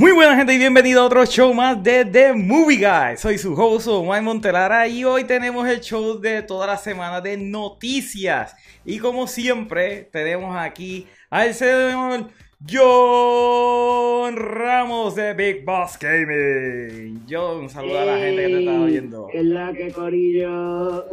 [0.00, 3.18] Muy buena gente y bienvenido a otro show más de The Movie Guy.
[3.18, 7.36] Soy su host Juan Montelara y hoy tenemos el show de toda la semana de
[7.36, 8.56] noticias.
[8.82, 12.30] Y como siempre tenemos aquí al señor
[12.68, 17.24] John Ramos de Big Boss Gaming.
[17.26, 19.28] John, saluda a la gente que te está oyendo.
[19.32, 21.06] Es la que corillo.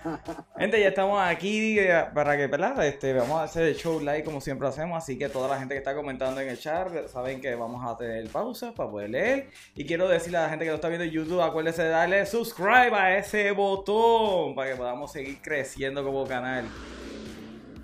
[0.58, 2.86] Gente, ya estamos aquí eh, para que, ¿verdad?
[2.86, 5.74] Este, vamos a hacer el show live como siempre hacemos, así que toda la gente
[5.74, 9.50] que está comentando en el chat saben que vamos a tener pausas para poder leer.
[9.74, 12.24] Y quiero decirle a la gente que lo está viendo en YouTube, acuérdense de darle
[12.24, 16.64] subscribe a ese botón para que podamos seguir creciendo como canal.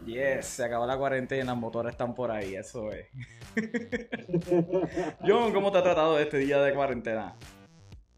[0.07, 3.07] Yes, se acabó la cuarentena, motores están por ahí, eso es.
[5.27, 7.37] John, ¿cómo te ha tratado este día de cuarentena?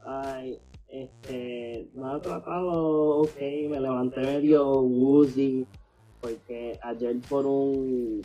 [0.06, 3.36] Ay, este, me ha tratado ok,
[3.68, 5.66] me levanté medio woozy
[6.20, 8.22] porque ayer por un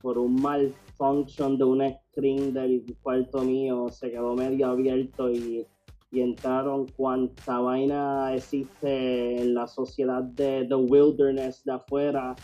[0.00, 5.66] por un malfunction de una screen del cuarto mío se quedó medio abierto y,
[6.10, 12.36] y entraron cuanta vaina existe en la sociedad de The Wilderness de afuera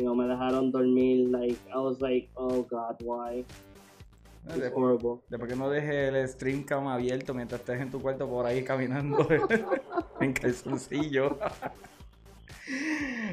[0.00, 3.44] y no me dejaron dormir like I was like oh god why
[4.48, 5.20] It's horrible.
[5.28, 8.64] Después que no dejes el stream cam abierto mientras estés en tu cuarto por ahí
[8.64, 9.28] caminando
[10.20, 11.38] en calzoncillo.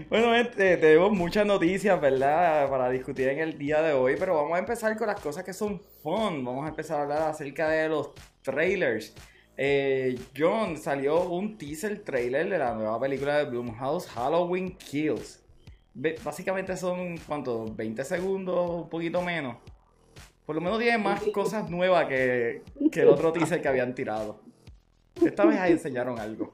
[0.09, 2.69] Bueno, este, tenemos muchas noticias, ¿verdad?
[2.69, 5.53] Para discutir en el día de hoy, pero vamos a empezar con las cosas que
[5.53, 6.43] son fun.
[6.43, 9.13] Vamos a empezar a hablar acerca de los trailers.
[9.57, 15.43] Eh, John, salió un teaser trailer de la nueva película de Blumhouse, Halloween Kills.
[16.23, 17.65] Básicamente son, ¿cuánto?
[17.65, 18.83] ¿20 segundos?
[18.83, 19.57] Un poquito menos.
[20.45, 24.39] Por lo menos tiene más cosas nuevas que, que el otro teaser que habían tirado.
[25.21, 26.53] Esta vez ahí enseñaron algo.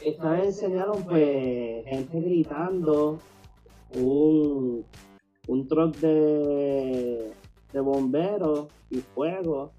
[0.00, 3.20] Esta vez enseñaron pues gente gritando,
[3.94, 4.84] un,
[5.46, 7.30] un truck de,
[7.72, 9.72] de bomberos y fuego.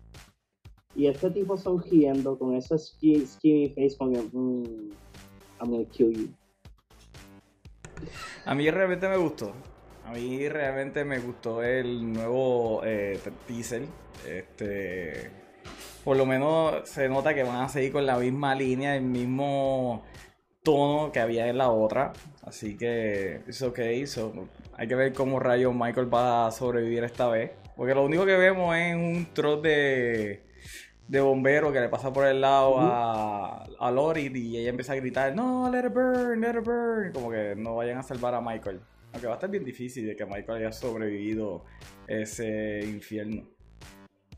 [0.95, 4.89] Y este tipo sonriendo con ese ski- skinny face con el mm,
[5.59, 6.29] I'm gonna kill you.
[8.45, 9.53] A mí realmente me gustó.
[10.05, 13.83] A mí realmente me gustó el nuevo eh, teaser.
[14.27, 15.31] Este,
[16.03, 20.03] por lo menos se nota que van a seguir con la misma línea, el mismo
[20.63, 22.13] tono que había en la otra.
[22.43, 23.79] Así que es ok.
[23.79, 27.51] hay que ver cómo rayos Michael va a sobrevivir esta vez.
[27.75, 30.44] Porque lo único que vemos es un trot de,
[31.07, 34.95] de bombero que le pasa por el lado a, a Lori y ella empieza a
[34.95, 37.11] gritar, no, let it burn, let it burn.
[37.13, 38.79] Como que no vayan a salvar a Michael.
[39.13, 41.63] Aunque va a estar bien difícil de que Michael haya sobrevivido
[42.07, 43.43] ese infierno.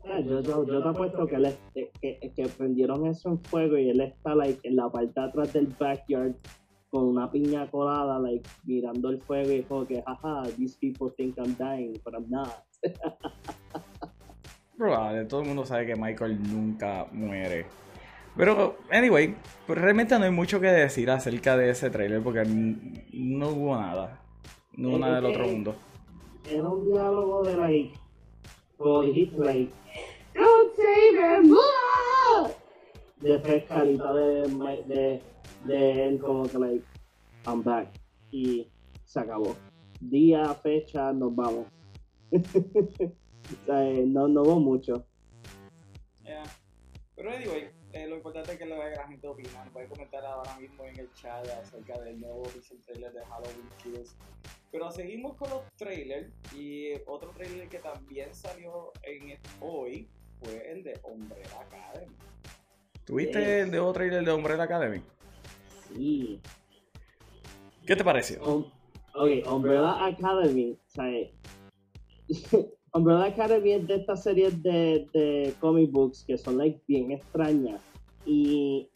[0.04, 1.58] Ah, Yo, yo, yo te apuesto que, él es-
[2.00, 5.52] que, que prendieron eso en fuego y él está like, en la parte de atrás
[5.52, 6.34] del backyard
[6.90, 11.36] con una piña colada, like, mirando el fuego y como que, jaja, these people think
[11.38, 12.64] I'm dying, but I'm not.
[14.78, 17.66] Probable, todo el mundo sabe que Michael nunca muere.
[18.36, 19.34] Pero, anyway,
[19.66, 24.20] pues realmente no hay mucho que decir acerca de ese trailer porque no hubo nada.
[24.76, 25.74] No hubo nada del otro mundo.
[26.48, 27.98] Era un diálogo de like,
[28.76, 29.72] como dijiste, like,
[30.34, 31.56] Don't save him!
[33.20, 33.38] De,
[34.86, 35.22] de,
[35.64, 36.84] de él como que like,
[37.44, 37.88] I'm back.
[38.30, 38.68] Y
[39.04, 39.56] se acabó.
[40.00, 41.66] Día, fecha, nos vamos.
[43.54, 45.04] o sea, eh, no, no hubo mucho.
[47.16, 49.68] Pero anyway, eh, lo importante es que lo vea la gente opinar.
[49.72, 54.14] Pueden comentar ahora mismo en el chat acerca del nuevo teaser trailer de Halloween Kills.
[54.70, 56.30] Pero seguimos con los trailers.
[56.54, 60.08] Y otro trailer que también salió en el- hoy
[60.40, 62.14] fue el de Umbrella Academy.
[63.04, 63.48] ¿Tuviste Yes.
[63.64, 65.02] el nuevo trailer de Umbrella Academy?
[65.88, 66.40] Sí.
[67.84, 68.40] ¿Qué te pareció?
[68.44, 68.64] Um,
[69.14, 71.04] ok, Umbrella Academy, o sea,
[72.98, 77.80] Umbrella Academy es de estas series de, de comic books que son like bien extrañas.
[78.26, 78.88] Y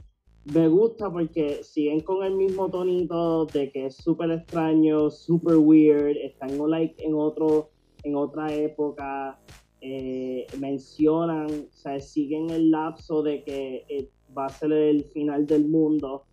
[0.52, 6.16] me gusta porque siguen con el mismo tonito de que es súper extraño, súper weird,
[6.16, 7.70] están like en otro,
[8.02, 9.38] en otra época,
[9.80, 15.46] eh, mencionan, o sea, siguen el lapso de que eh, va a ser el final
[15.46, 16.24] del mundo,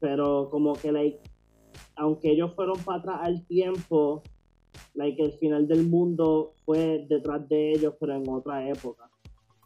[0.00, 1.20] pero como que like
[1.96, 4.22] aunque ellos fueron para atrás al tiempo,
[4.94, 9.10] like el final del mundo fue detrás de ellos, pero en otra época.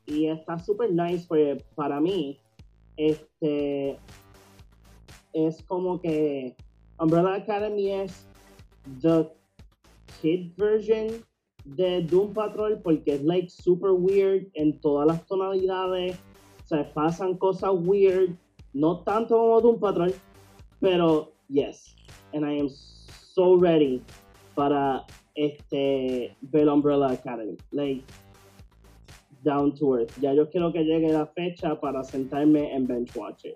[0.07, 2.39] Y está súper nice porque para mí,
[2.97, 3.99] este
[5.33, 6.55] es como que
[6.99, 8.27] Umbrella Academy es
[9.01, 9.29] the
[10.21, 11.25] kid version
[11.65, 16.19] de Doom Patrol porque es like super weird en todas las tonalidades.
[16.65, 18.37] Se pasan cosas weird,
[18.73, 20.15] no tanto como Doom Patrol,
[20.81, 21.95] pero yes.
[22.35, 24.03] And I am so ready
[24.55, 25.05] para
[25.35, 27.57] este ver Umbrella Academy.
[27.71, 28.05] Like
[29.43, 30.13] down to earth.
[30.21, 33.47] Ya yo quiero que llegue la fecha para sentarme en bench watch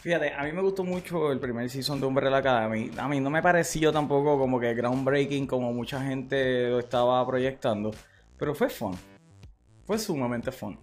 [0.00, 2.90] Fíjate, a mí me gustó mucho el primer season de Umbrella Academy.
[2.96, 7.90] A mí no me pareció tampoco como que groundbreaking como mucha gente lo estaba proyectando.
[8.38, 8.92] Pero fue fun.
[9.84, 10.78] Fue sumamente fun.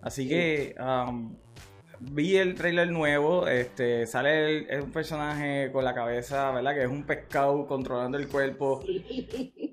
[0.00, 1.34] Así que um,
[2.00, 3.46] vi el trailer nuevo.
[3.46, 6.74] Este, sale el, un personaje con la cabeza, ¿verdad?
[6.74, 8.82] Que es un pescado controlando el cuerpo.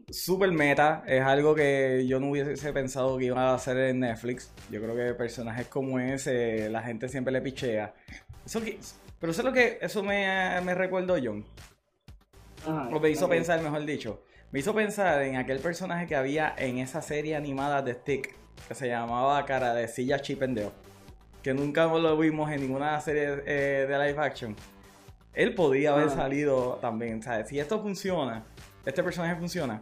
[0.09, 1.03] Super meta.
[1.07, 4.51] Es algo que yo no hubiese pensado que iba a hacer en Netflix.
[4.69, 7.93] Yo creo que personajes como ese, la gente siempre le pichea.
[8.45, 8.61] Eso
[9.19, 11.43] pero eso es lo que eso me, me recuerdo John.
[12.65, 14.21] o me hizo pensar, mejor dicho.
[14.51, 18.33] Me hizo pensar en aquel personaje que había en esa serie animada de Stick,
[18.67, 20.41] que se llamaba Cara de Silla Chip
[21.41, 24.55] que nunca lo vimos en ninguna serie eh, de live action.
[25.33, 27.21] Él podía haber salido también.
[27.21, 27.47] ¿sabes?
[27.49, 28.43] Si esto funciona,
[28.85, 29.81] este personaje funciona,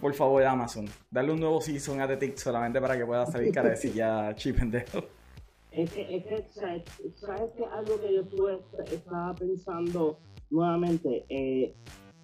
[0.00, 3.52] por favor, Amazon, darle un nuevo season a The Tick solamente para que pueda salir
[3.52, 4.58] cara de silla Chip
[5.76, 6.82] es que, es que ¿sabes,
[7.16, 8.58] ¿sabes que algo que yo estuve,
[8.90, 10.18] estaba pensando
[10.48, 11.26] nuevamente?
[11.28, 11.74] Eh,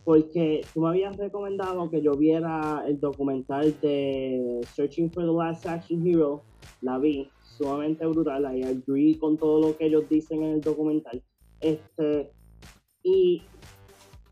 [0.04, 5.66] porque tú me habías recomendado que yo viera el documental de Searching for the Last
[5.66, 6.42] Action Hero.
[6.80, 7.30] La vi,
[8.12, 8.44] brutal.
[8.44, 11.22] I agree con todo lo que ellos dicen en el documental.
[11.60, 12.32] Este,
[13.02, 13.42] y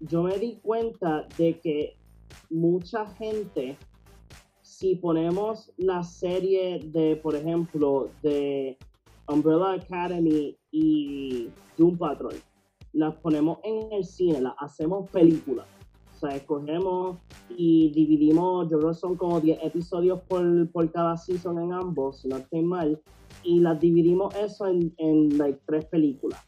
[0.01, 1.97] yo me di cuenta de que
[2.49, 3.77] mucha gente,
[4.63, 8.79] si ponemos la serie de, por ejemplo, de
[9.29, 12.35] Umbrella Academy y Doom Patrol.
[12.93, 15.67] Las ponemos en el cine, las hacemos películas.
[16.17, 17.19] O sea, escogemos
[17.57, 22.21] y dividimos, yo creo que son como 10 episodios por, por cada season en ambos,
[22.21, 23.01] si no estoy mal,
[23.43, 26.41] y las dividimos eso en, en like, tres películas.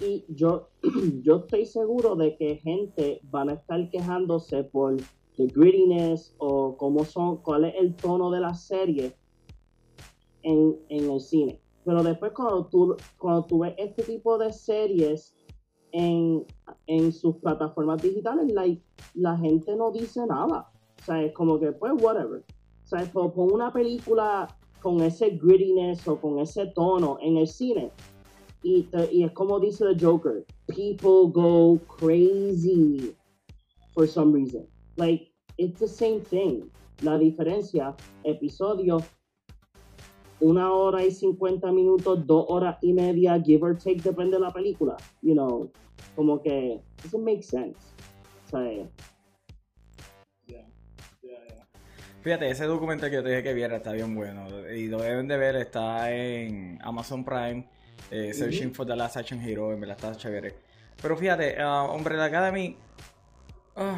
[0.00, 0.68] Y yo,
[1.22, 4.96] yo estoy seguro de que gente van a estar quejándose por
[5.36, 9.14] the grittiness o cómo son, cuál es el tono de la serie
[10.42, 11.60] en, en el cine.
[11.84, 15.34] Pero después cuando tú, cuando tú ves este tipo de series
[15.92, 16.44] en,
[17.12, 18.52] sus plataformas digitales,
[19.14, 20.70] la gente no dice nada.
[21.00, 22.44] O sea, es como que, pues, whatever.
[22.84, 27.90] O sea, pon una película con ese grittiness o con ese tono en el cine.
[28.62, 33.14] Y, y como dice el Joker, people go crazy
[33.94, 34.66] for some reason.
[34.96, 36.70] Like, it's the same thing.
[37.02, 37.94] La diferencia,
[38.24, 39.00] episodio
[40.40, 44.52] una hora y cincuenta minutos, dos horas y media, give or take, depende de la
[44.52, 44.96] película.
[45.22, 45.70] You know,
[46.14, 47.76] como que doesn't make sense.
[48.52, 48.58] O
[52.22, 54.48] Fíjate, ese documental que yo te dije que viera está bien bueno.
[54.70, 57.66] Y lo deben de ver, está en Amazon Prime,
[58.10, 60.54] eh, Searching for the Last Action Hero, en verdad está chévere.
[61.00, 62.76] Pero fíjate, uh, Hombre Academy.
[63.76, 63.96] Uh,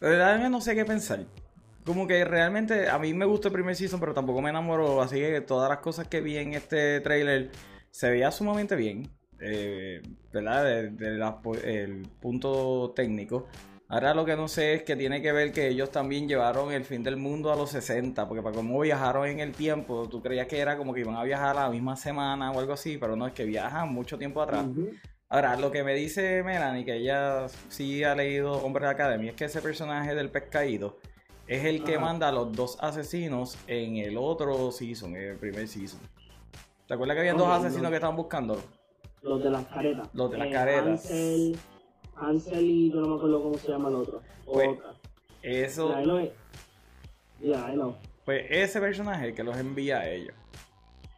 [0.00, 1.24] de verdad no sé qué pensar
[1.86, 5.00] como que realmente a mí me gustó el primer season, pero tampoco me enamoró.
[5.00, 7.50] Así que todas las cosas que vi en este trailer
[7.92, 9.08] se veía sumamente bien.
[9.40, 10.02] Eh,
[10.32, 10.90] ¿Verdad?
[10.90, 13.46] Desde el punto técnico.
[13.88, 16.84] Ahora lo que no sé es que tiene que ver que ellos también llevaron el
[16.84, 20.48] fin del mundo a los 60, porque para cómo viajaron en el tiempo, tú creías
[20.48, 23.28] que era como que iban a viajar la misma semana o algo así, pero no,
[23.28, 24.66] es que viajan mucho tiempo atrás.
[25.28, 29.34] Ahora, lo que me dice Melanie, que ella sí ha leído Hombre de Academy, es
[29.34, 30.98] que ese personaje del pescadito
[31.46, 35.68] es el que manda a los dos asesinos en el otro season, en el primer
[35.68, 36.00] season.
[36.88, 38.60] ¿Te acuerdas que había dos asesinos que estaban buscando?
[39.22, 40.08] Los de las caretas.
[40.12, 40.86] Los de las eh, caretas.
[40.86, 41.58] Ansel,
[42.16, 44.22] Ansel y yo no me acuerdo cómo se llama el otro.
[44.44, 44.78] Pues,
[45.42, 45.94] eso.
[47.40, 47.94] Ya, I know.
[48.24, 50.34] Pues ese personaje que los envía a ellos.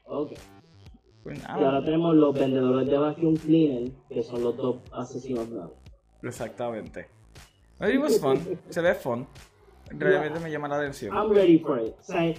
[0.07, 0.33] Ok.
[1.23, 5.73] Pues y ahora tenemos los vendedores de vacuum cleaner, que son los dos asesinos nuevos.
[6.23, 7.07] Exactamente.
[7.81, 8.39] It was fun.
[8.71, 9.27] Se ve fun.
[9.91, 11.15] Realmente me llama la atención.
[11.15, 11.95] I'm ready for it.
[11.99, 12.35] O sea,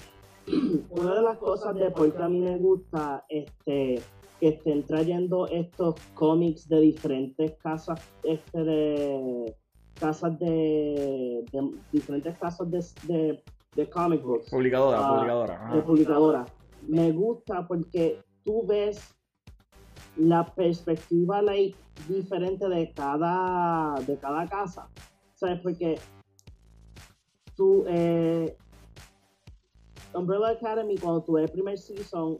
[0.89, 4.01] una de las cosas de por qué a mí me gusta este
[4.47, 9.55] estén trayendo estos cómics de diferentes casas este de
[9.99, 11.43] casas de,
[11.91, 12.69] diferentes casas
[13.05, 13.43] de,
[13.75, 14.49] de, comic books.
[14.49, 16.45] Publicadora uh, publicadora de publicadora.
[16.87, 19.13] Me gusta porque tú ves
[20.15, 21.75] la perspectiva like,
[22.07, 24.87] diferente de cada de cada casa
[25.39, 25.97] sabes porque
[27.55, 28.55] tú, eh,
[30.13, 32.39] Umbrella Academy, cuando tú ves el primer season,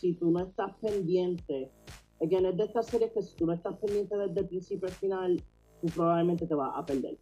[0.00, 1.70] si tú no estás pendiente,
[2.22, 4.94] again, es de estas series que si tú no estás pendiente desde el principio al
[4.94, 5.42] final,
[5.80, 7.18] tú probablemente te vas a perder.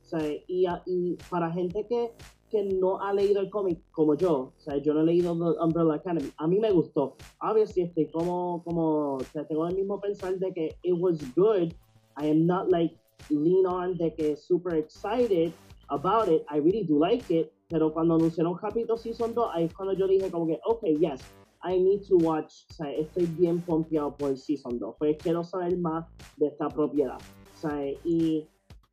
[0.00, 2.12] O sea, y, y para gente que,
[2.50, 5.94] que no ha leído el cómic como yo, o sea, yo no he leído Umbrella
[5.94, 7.16] Academy, a mí me gustó.
[7.40, 11.72] Obviously, estoy como, como, o sea, tengo el mismo pensar de que it was good.
[12.20, 12.96] I am not like
[13.30, 15.52] lean on de que super excited,
[15.88, 16.44] about it.
[16.48, 20.06] I really do like it, pero cuando anunciaron Capito Season 2, ahí es cuando yo
[20.06, 21.22] dije como que, ok, yes,
[21.64, 25.76] I need to watch, o sea, estoy bien pompeado por Season 2, pues quiero saber
[25.78, 28.46] más de esta propiedad, o sea, y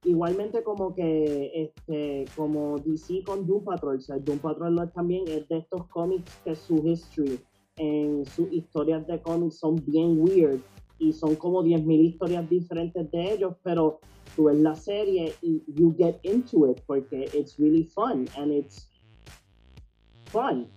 [0.04, 5.48] igualmente como que, este, como DC con Doom Patrol, o sea, Doom Patrol también es
[5.50, 7.40] de estos cómics que su history,
[7.78, 10.62] en sus historias de cómics son bien weird,
[11.00, 14.00] y son como 10.000 historias diferentes de ellos, pero
[14.36, 18.90] tú ves la serie y you get into it porque it's really fun and it's
[20.26, 20.68] fun.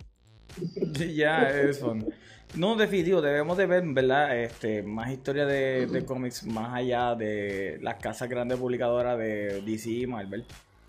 [1.15, 2.07] Ya, fun.
[2.55, 4.37] No, definitivo, debemos de ver, ¿verdad?
[4.39, 9.91] Este, más historias de, de cómics más allá de las casas grandes publicadoras de DC
[9.91, 10.45] y Marvel.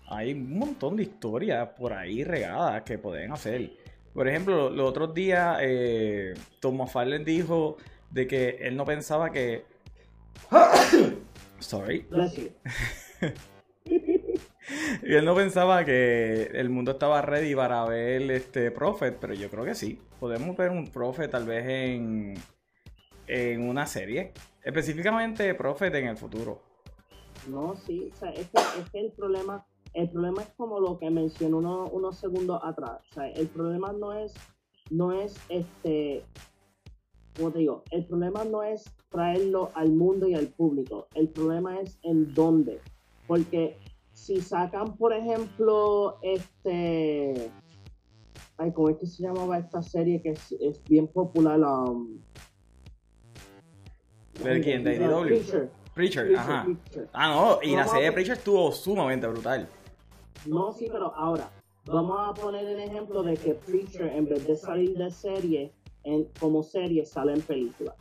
[0.08, 3.70] Hay un montón de historias por ahí regadas que pueden hacer.
[4.12, 7.78] Por ejemplo, los otros días eh, Tom McFarlane dijo
[8.10, 9.64] de que él no pensaba que.
[11.58, 12.06] Sorry.
[15.02, 19.50] y él no pensaba que el mundo estaba ready para ver este Prophet, pero yo
[19.50, 20.00] creo que sí.
[20.20, 22.34] Podemos ver un Prophet tal vez en,
[23.26, 24.32] en una serie.
[24.62, 26.62] Específicamente Prophet en el futuro.
[27.48, 28.48] No, sí, o sea, es
[28.94, 33.02] el problema, el problema es como lo que mencionó uno, unos segundos atrás.
[33.10, 34.32] O sea, el problema no es,
[34.90, 36.24] no es este
[37.36, 41.80] como te digo, el problema no es traerlo al mundo y al público, el problema
[41.80, 42.80] es en dónde.
[43.26, 43.76] Porque
[44.14, 47.50] si sacan, por ejemplo, este.
[48.56, 51.60] Ay, ¿cómo es que se llamaba esta serie que es, bien popular?
[51.60, 52.20] Um...
[54.42, 54.84] ¿De quién?
[54.84, 55.22] ¿De IDW?
[55.26, 55.70] Preacher.
[55.94, 56.66] Preacher, ajá.
[57.12, 59.68] Ah, no, y la serie de Preacher estuvo sumamente brutal.
[60.46, 61.50] No, sí, pero ahora,
[61.84, 65.72] vamos a poner el ejemplo de que Preacher, en vez de salir de serie,
[66.04, 67.94] en, como serie sale en película.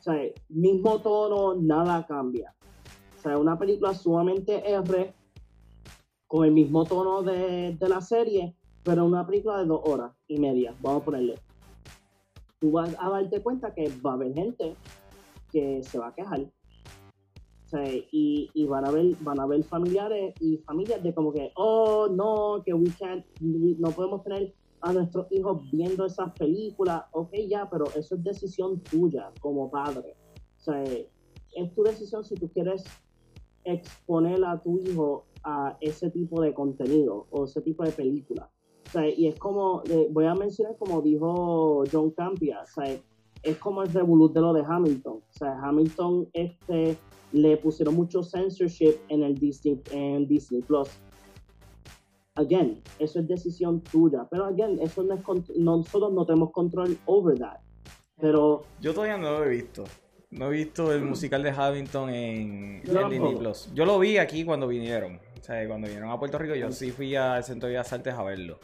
[0.00, 2.54] O sea, mismo tono, nada cambia.
[3.18, 5.14] O sea, una película sumamente R,
[6.26, 10.74] con el mismo tono de, la serie, pero una película de dos horas y media,
[10.80, 11.38] vamos a ponerle.
[12.60, 14.74] Tú vas a darte cuenta que va a haber gente
[15.52, 16.46] que se va a quejar.
[18.12, 22.06] Y, y, van a ver van a ver familiares y familias de como que oh
[22.06, 24.54] no que we can't no podemos tener
[24.84, 30.14] a nuestros hijos viendo esas películas, ok, ya, pero eso es decisión tuya como padre.
[30.58, 32.84] O sea, es tu decisión si tú quieres
[33.64, 38.50] exponer a tu hijo a ese tipo de contenido o ese tipo de película.
[39.16, 42.96] Y es como, eh, voy a mencionar como dijo John Campia, sea,
[43.42, 45.16] es como el revolut de lo de Hamilton.
[45.16, 46.96] O sea, Hamilton este,
[47.32, 50.88] le pusieron mucho censorship en el Disney, en Disney Plus
[52.36, 54.26] again, eso es decisión tuya.
[54.30, 57.60] Pero again, eso no es nosotros no tenemos control over that.
[58.20, 59.84] Pero yo todavía no lo he visto.
[60.34, 63.70] No he visto el musical de Hamilton en, Disney Plus.
[63.72, 65.20] Yo lo vi aquí cuando vinieron.
[65.40, 68.14] O sea, cuando vinieron a Puerto Rico, yo sí fui al Centro de Bellas Artes
[68.14, 68.58] a verlo.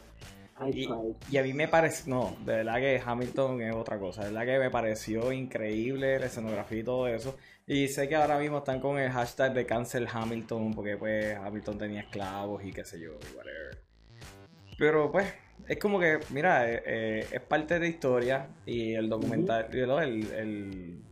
[0.74, 0.88] Y,
[1.30, 4.44] y, a mí me parece, no, de verdad que Hamilton es otra cosa, de verdad
[4.44, 7.36] que me pareció increíble la escenografía y todo eso.
[7.66, 11.78] Y sé que ahora mismo están con el hashtag de cancel Hamilton, porque pues Hamilton
[11.78, 13.78] tenía esclavos y qué sé yo, y whatever.
[14.76, 15.32] Pero pues,
[15.66, 20.32] es como que, mira, eh, eh, es parte de la historia y el documental, el,
[20.32, 21.02] el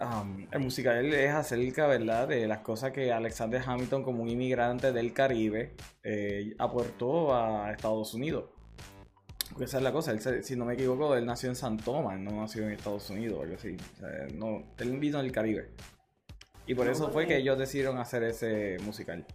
[0.00, 4.92] Um, el musical es acerca, ¿verdad?, de las cosas que Alexander Hamilton, como un inmigrante
[4.92, 8.44] del Caribe, eh, aportó a Estados Unidos.
[9.50, 12.30] Porque esa es la cosa, si no me equivoco, él nació en San Tomás, no
[12.30, 13.76] nació en Estados Unidos, algo así.
[14.34, 15.70] no, él vino del Caribe.
[16.66, 19.26] Y por eso fue que ellos decidieron hacer ese musical.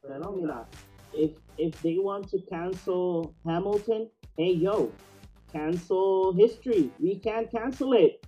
[0.00, 0.66] Pero mira,
[1.12, 4.90] if, if they want to cancel Hamilton, hey yo,
[5.52, 6.90] cancel history.
[6.98, 8.26] We can't cancel it.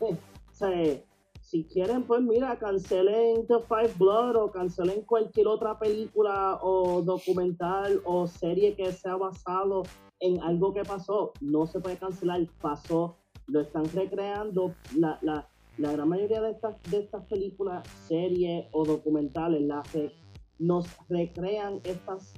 [0.56, 1.02] sea,
[1.42, 8.00] si quieren, pues mira, cancelen The Five Blood o cancelen cualquier otra película o documental
[8.04, 9.84] o serie que sea basado
[10.18, 11.32] en algo que pasó.
[11.40, 14.74] No se puede cancelar, pasó, lo están recreando.
[14.96, 15.48] La, la,
[15.78, 20.12] la gran mayoría de estas, de estas películas, series o documentales, las que
[20.58, 22.34] nos recrean estas,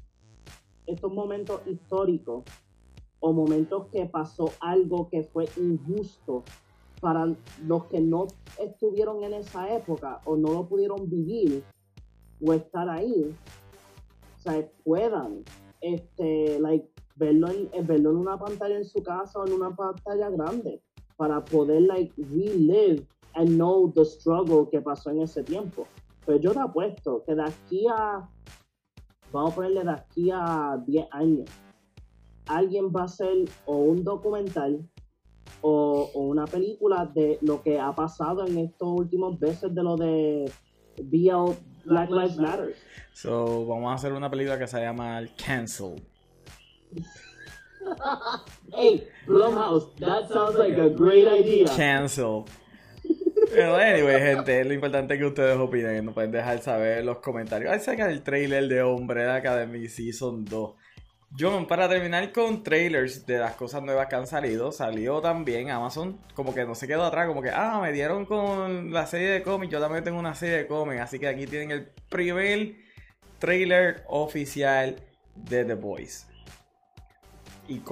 [0.87, 2.45] estos momentos históricos
[3.21, 6.45] o momentos que pasó algo que fue injusto
[7.01, 7.27] para
[7.67, 8.27] los que no
[8.59, 11.63] estuvieron en esa época o no lo pudieron vivir
[12.45, 13.35] o estar ahí,
[14.37, 15.45] o sea, puedan
[15.81, 19.75] este, like, verlo, en, eh, verlo en una pantalla en su casa o en una
[19.75, 20.83] pantalla grande
[21.17, 25.87] para poder like, relive and know the struggle que pasó en ese tiempo.
[26.25, 28.29] Pero yo te apuesto que de aquí a,
[29.33, 31.51] vamos a ponerle de aquí a 10 años,
[32.47, 34.81] alguien va a hacer o un documental
[35.61, 40.51] o, una película de lo que ha pasado en estos últimos meses de lo de
[41.03, 41.53] BL
[41.85, 42.75] Black Lives Matter.
[43.13, 46.03] So, vamos a hacer una película que se llama Cancel.
[48.77, 51.67] hey, Blumhouse, that sounds like a great idea.
[51.77, 52.45] Cancel.
[53.51, 57.19] Pero anyway, gente, lo importante es que ustedes opinen nos pueden dejar saber en los
[57.19, 60.75] comentarios acerca del trailer de Umbrella Academy Season 2.
[61.37, 66.19] John, para terminar con trailers de las cosas nuevas que han salido, salió también Amazon,
[66.35, 69.43] como que no se quedó atrás, como que, ah, me dieron con la serie de
[69.43, 72.77] cómics, yo también tengo una serie de cómics, así que aquí tienen el primer
[73.39, 74.97] trailer oficial
[75.35, 76.27] de The Voice.
[77.69, 77.83] Y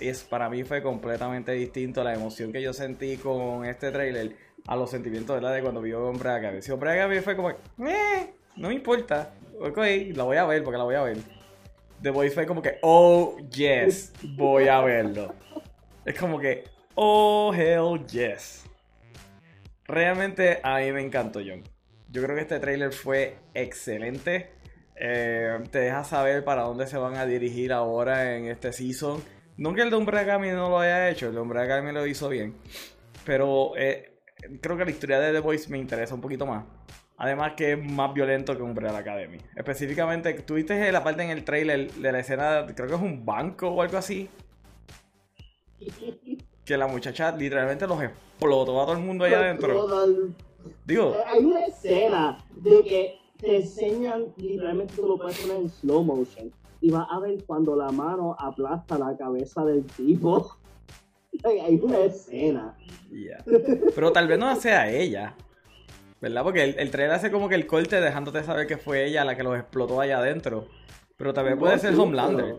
[0.00, 4.34] es, para mí fue completamente distinto la emoción que yo sentí con este trailer
[4.66, 6.62] a los sentimientos de cuando vio Hombre Academy.
[6.62, 9.78] Si Academy fue como, eh, no me importa, ok,
[10.14, 11.35] la voy a ver porque la voy a ver.
[12.06, 15.34] The Voice fue como que, oh, yes, voy a verlo.
[16.04, 16.62] Es como que,
[16.94, 18.64] oh, hell yes.
[19.88, 21.64] Realmente a mí me encantó, John.
[22.08, 24.52] Yo creo que este trailer fue excelente.
[24.94, 29.20] Eh, te deja saber para dónde se van a dirigir ahora en este season.
[29.56, 32.54] No que el de Umbrella no lo haya hecho, el de Umbrella lo hizo bien.
[33.24, 34.20] Pero eh,
[34.60, 36.66] creo que la historia de The Voice me interesa un poquito más.
[37.18, 39.38] Además que es más violento que Umbrella Academy.
[39.54, 43.68] Específicamente, tuviste la parte en el trailer de la escena, creo que es un banco
[43.68, 44.28] o algo así.
[46.64, 49.88] Que la muchacha literalmente los explotó a todo el mundo allá adentro.
[50.84, 51.16] Digo.
[51.26, 56.52] Hay una escena de que te enseñan, literalmente tú lo puedes poner en slow motion.
[56.82, 60.58] Y vas a ver cuando la mano aplasta la cabeza del tipo.
[61.44, 62.76] Hay una escena.
[63.94, 65.34] Pero tal vez no sea ella.
[66.20, 66.42] ¿Verdad?
[66.42, 69.36] Porque el, el, trailer hace como que el corte dejándote saber que fue ella la
[69.36, 70.66] que los explotó allá adentro.
[71.16, 72.56] Pero también puede ser Homelander.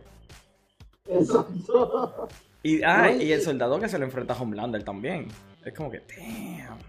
[1.07, 2.27] Exacto.
[2.63, 5.27] Y, ah, y el soldado que se lo enfrenta a Homelander también.
[5.63, 6.79] Es como que, damn.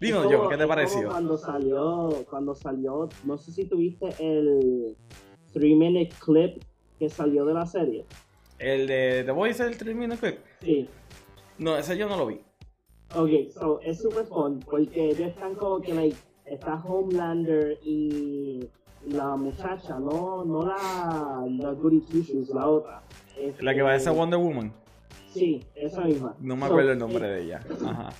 [0.00, 1.08] Dino, yo, ¿qué te pareció?
[1.08, 4.96] Cuando salió, cuando salió, no sé si tuviste el
[5.52, 6.62] 3 minute clip
[6.98, 8.04] que salió de la serie.
[8.60, 10.38] ¿El de The Voice, el 3 minute clip?
[10.62, 10.88] Sí.
[11.58, 12.40] No, ese yo no lo vi.
[13.14, 18.68] Ok, so es super fun porque ellos están como que like, está Homelander y
[19.06, 23.02] la muchacha, no, no la, la Goody Two la otra.
[23.60, 24.72] la que va a ser este, Wonder Woman.
[25.28, 26.34] Sí, esa misma.
[26.40, 27.60] No me acuerdo el nombre de ella.
[27.86, 28.10] Ajá.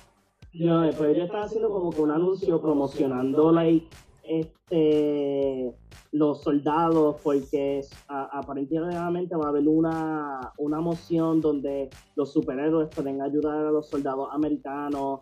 [0.53, 3.87] No, pues ellos están haciendo como que un anuncio promocionando like
[4.23, 5.73] este
[6.11, 13.65] los soldados porque aparentemente va a haber una, una moción donde los superhéroes pueden ayudar
[13.65, 15.21] a los soldados americanos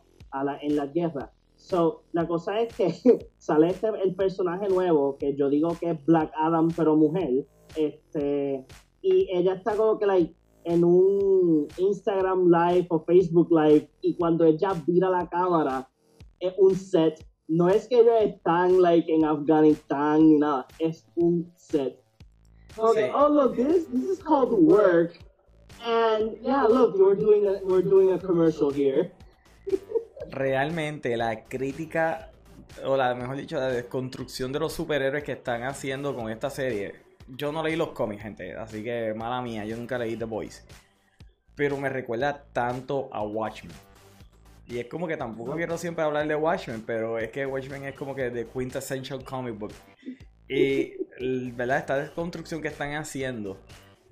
[0.61, 1.31] en la guerra.
[1.55, 6.05] So, la cosa es que sale este, el personaje nuevo, que yo digo que es
[6.05, 7.45] Black Adam, pero mujer,
[7.75, 8.65] este,
[9.01, 14.45] y ella está como que like, en un Instagram Live o Facebook Live, y cuando
[14.45, 15.89] ella vira la cámara,
[16.39, 21.51] es un set no es que ellos están like en Afganistán ni nada, es un
[21.55, 21.99] set.
[22.77, 25.17] Okay, oh look, this this is called work,
[25.83, 29.11] and yeah, look, we're doing a, we're doing a commercial here.
[30.29, 32.31] Realmente la crítica
[32.85, 36.95] o la mejor dicho la desconstrucción de los superhéroes que están haciendo con esta serie.
[37.27, 40.63] Yo no leí los cómics, gente, así que mala mía, yo nunca leí The Voice.
[41.55, 43.86] Pero me recuerda tanto a Watchmen.
[44.69, 47.95] Y es como que tampoco quiero siempre hablar de Watchmen, pero es que Watchmen es
[47.95, 49.73] como que the quintessential comic book.
[50.49, 50.93] Y,
[51.51, 51.77] ¿verdad?
[51.77, 53.61] Esta desconstrucción que están haciendo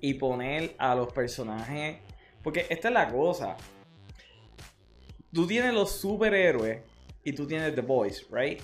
[0.00, 1.98] y poner a los personajes.
[2.42, 3.56] Porque esta es la cosa.
[5.32, 6.80] Tú tienes los superhéroes
[7.22, 8.60] y tú tienes The Boys, ¿right?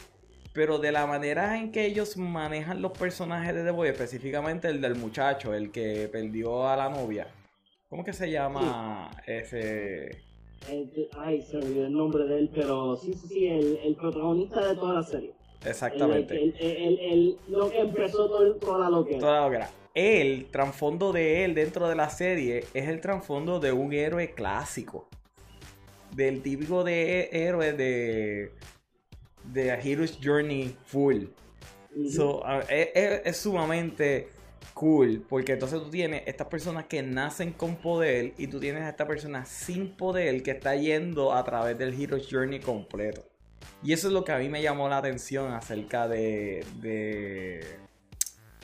[0.54, 4.80] Pero de la manera en que ellos manejan los personajes de The Boys, específicamente el
[4.80, 7.26] del muchacho, el que perdió a la novia.
[7.90, 10.31] ¿Cómo que se llama ese?
[11.18, 14.74] Ay, se olvidó el nombre de él, pero sí, sí, sí, el, el protagonista de
[14.76, 15.34] toda la serie.
[15.64, 16.34] Exactamente.
[16.34, 19.18] El, el, el, lo que empezó todo, toda la loquera.
[19.18, 19.70] Toda la loquera.
[19.94, 25.08] El trasfondo de él dentro de la serie es el trasfondo de un héroe clásico.
[26.16, 28.52] Del típico de héroe de,
[29.52, 31.24] de A Hero's Journey Full.
[32.10, 34.28] so, es sumamente
[34.74, 38.90] cool, porque entonces tú tienes estas personas que nacen con poder y tú tienes a
[38.90, 43.24] esta persona sin poder que está yendo a través del Hero's Journey completo.
[43.82, 46.64] Y eso es lo que a mí me llamó la atención acerca de,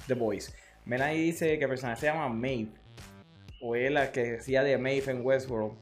[0.06, 0.54] The Boys.
[0.84, 2.70] Melanie dice que el personaje se llama Maeve.
[3.60, 5.72] O es la que decía de Maeve en Westworld.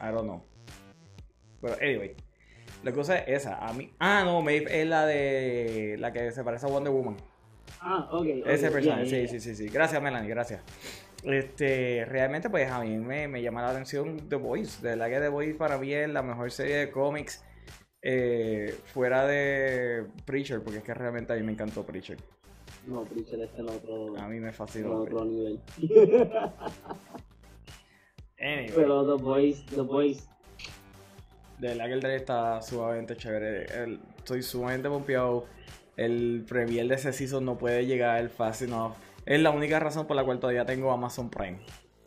[0.00, 0.42] I don't know.
[1.60, 2.16] Pero anyway.
[2.82, 3.58] La cosa es esa.
[3.58, 3.92] A mí.
[3.98, 5.96] Ah, no, Maeve es la de.
[5.98, 7.16] La que se parece a Wonder Woman.
[7.80, 8.26] Ah, ok.
[8.46, 9.68] Ese personaje, sí, sí, sí, sí.
[9.68, 10.62] Gracias, Melanie, gracias.
[11.22, 14.82] Este, realmente, pues a mí me, llama la atención The Voice.
[14.82, 17.44] De verdad que The Voice para mí es la mejor serie de cómics
[18.02, 22.18] eh, fuera de Preacher, porque es que realmente a mí me encantó Preacher.
[22.86, 25.00] No, Preacher está en otro, A mí me fascinó.
[25.00, 25.60] otro nivel.
[28.40, 30.28] Anyway, Pero The Voice, The Voice,
[31.58, 33.64] de verdad que el trailer está sumamente chévere.
[33.82, 35.46] El- estoy sumamente pompeado.
[35.98, 38.92] El premier de ese season no puede llegar fast enough.
[39.26, 41.58] Es la única razón por la cual todavía tengo Amazon Prime.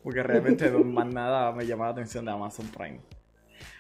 [0.04, 3.00] Porque realmente no- más nada me llama la atención de Amazon Prime.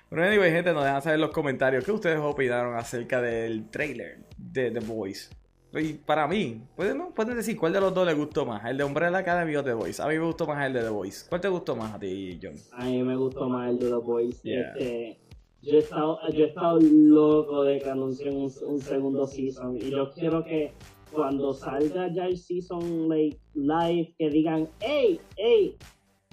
[0.09, 4.19] Pero anyway, gente, nos dejan saber en los comentarios qué ustedes opinaron acerca del trailer
[4.37, 5.29] de The Voice.
[5.73, 8.83] Y para mí, pueden, pueden decir cuál de los dos les gustó más, el de
[8.83, 10.01] Umbrella Academy o The Voice.
[10.01, 11.25] A mí me gustó más el de The Voice.
[11.29, 12.55] ¿Cuál te gustó más a ti, John?
[12.73, 14.39] a mí me gustó más el de The Voice.
[14.43, 14.73] Yeah.
[14.77, 15.19] Este,
[15.61, 19.77] yo, he estado, yo he estado loco de que anuncien un, un segundo season.
[19.77, 20.71] Y yo quiero que
[21.11, 25.75] cuando salga ya el season like, live, que digan, hey, hey,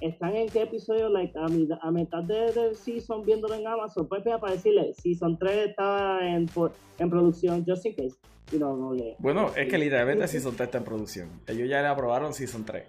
[0.01, 1.09] ¿están en qué episodio?
[1.09, 4.07] Like, a, mi- a mitad de- del season viéndolo en Amazon.
[4.09, 8.17] Pues vea para decirle, season 3 estaba en, por- en producción, just in case.
[8.51, 11.29] You know, no Bueno, es que literalmente Season 3 está en producción.
[11.47, 12.83] Ellos ya le aprobaron Season 3.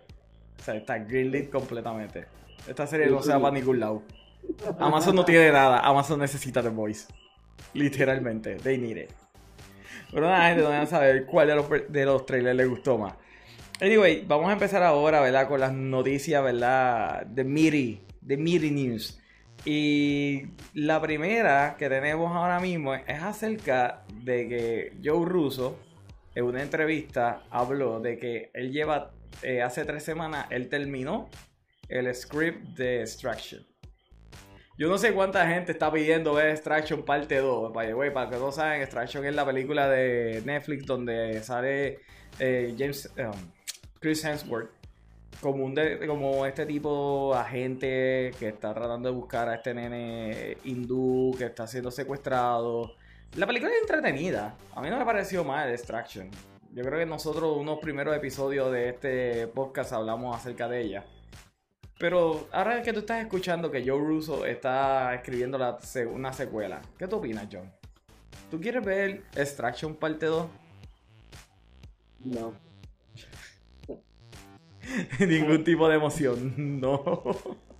[0.57, 2.27] O sea, está greenlit completamente.
[2.65, 4.01] Esta serie no se va para ningún lado.
[4.79, 5.79] Amazon no tiene nada.
[5.79, 7.07] Amazon necesita The Voice.
[7.73, 8.55] Literalmente.
[8.55, 9.11] They need it.
[10.11, 12.97] Pero nada, gente, no van a saber cuál de los, de los trailers les gustó
[12.97, 13.13] más.
[13.81, 15.47] Anyway, vamos a empezar ahora, ¿verdad?
[15.47, 17.25] Con las noticias, ¿verdad?
[17.25, 18.01] De Miri.
[18.21, 19.21] De Miri News.
[19.65, 25.77] Y la primera que tenemos ahora mismo es acerca de que Joe Russo
[26.33, 31.29] en una entrevista habló de que él lleva eh, hace tres semanas, él terminó
[31.89, 33.65] el script de Extraction.
[34.79, 37.73] Yo no sé cuánta gente está pidiendo ver Extraction parte 2.
[37.73, 41.99] By the way, para que no saben, Extraction es la película de Netflix donde sale
[42.39, 43.51] eh, James um,
[43.99, 44.69] Chris Hemsworth
[45.41, 50.55] como, un de- como este tipo agente que está tratando de buscar a este nene
[50.63, 52.93] hindú que está siendo secuestrado.
[53.35, 54.55] La película es entretenida.
[54.75, 56.31] A mí no me pareció mal Extraction.
[56.71, 61.05] Yo creo que nosotros unos primeros episodios de este podcast hablamos acerca de ella.
[61.99, 65.77] Pero ahora que tú estás escuchando que Joe Russo está escribiendo la
[66.13, 67.69] una secuela, ¿qué tú opinas, John?
[68.49, 70.47] ¿Tú quieres ver Extraction parte 2?
[72.23, 72.53] No.
[75.19, 77.03] Ningún tipo de emoción, no.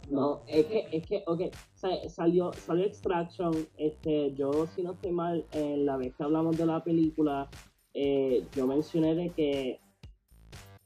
[0.09, 1.41] No, es que, es que, ok,
[1.75, 6.57] sa- salió, salió Extraction, este, yo si no estoy mal, en la vez que hablamos
[6.57, 7.47] de la película,
[7.93, 9.79] eh, yo mencioné de que,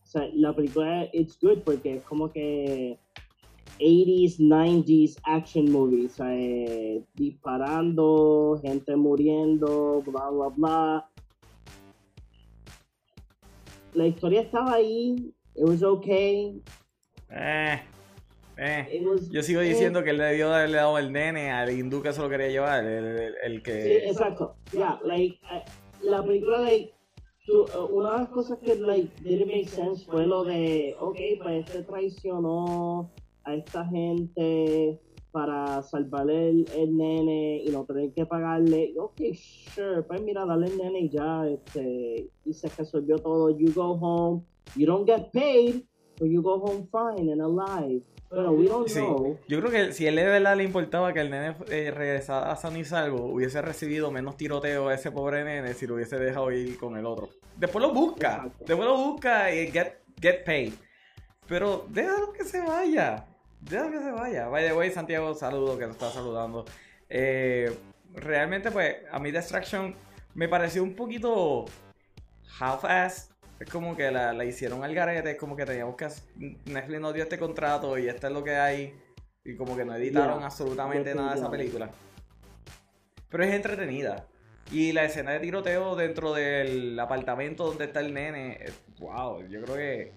[0.03, 2.99] o sea, la película it's good porque es como que
[3.79, 11.09] 80s, 90s action movie, o sea, eh, disparando, gente muriendo, bla, bla, bla.
[13.93, 16.61] La historia estaba ahí, it was okay,
[17.29, 17.79] Eh,
[18.57, 19.01] eh.
[19.05, 22.13] was, Yo sigo diciendo que él debió de haberle dado el nene al hindú que
[22.13, 23.97] se lo quería llevar, el, el- el Sí, que...
[24.09, 24.55] exacto.
[24.71, 25.63] Ya, like, eh,
[26.03, 26.91] la película, like,
[27.47, 31.65] eh, una de las cosas que, like, didn't make sense fue lo de, ok, pues
[31.67, 33.11] este traicionó
[33.45, 34.99] a esta gente
[35.31, 38.93] para salvarle el, el nene y no tener que pagarle.
[38.99, 43.49] Ok, sure, pues mira, dale el nene y ya, este, y se resolvió todo.
[43.49, 44.43] You go home,
[44.75, 45.83] you don't get paid,
[46.19, 48.03] but you go home fine and alive.
[48.29, 48.99] Pero we don't Sí.
[48.99, 49.37] know.
[49.47, 52.55] Yo creo que si él de verdad le importaba que el nene eh, regresara a
[52.55, 56.51] San y salvo, hubiese recibido menos tiroteo a ese pobre nene si lo hubiese dejado
[56.51, 57.29] ir con el otro.
[57.57, 58.65] Después lo busca, Exacto.
[58.67, 60.73] después lo busca y get, get paid.
[61.47, 63.25] Pero déjalo que se vaya.
[63.69, 64.47] Déjalo que se vaya.
[64.47, 66.65] By the way, Santiago, saludo que nos está saludando.
[67.09, 67.73] Eh,
[68.13, 69.95] realmente, pues, a mí Distraction
[70.33, 71.65] me pareció un poquito
[72.59, 73.31] half-ass.
[73.59, 76.07] Es como que la, la hicieron al garete, es como que teníamos que...
[76.65, 78.93] Netflix nos dio este contrato y esto es lo que hay.
[79.45, 81.89] Y como que no editaron absolutamente nada de esa película.
[83.29, 84.27] Pero es entretenida.
[84.71, 89.61] Y la escena de tiroteo dentro del apartamento donde está el nene, eh, wow, yo
[89.63, 90.13] creo que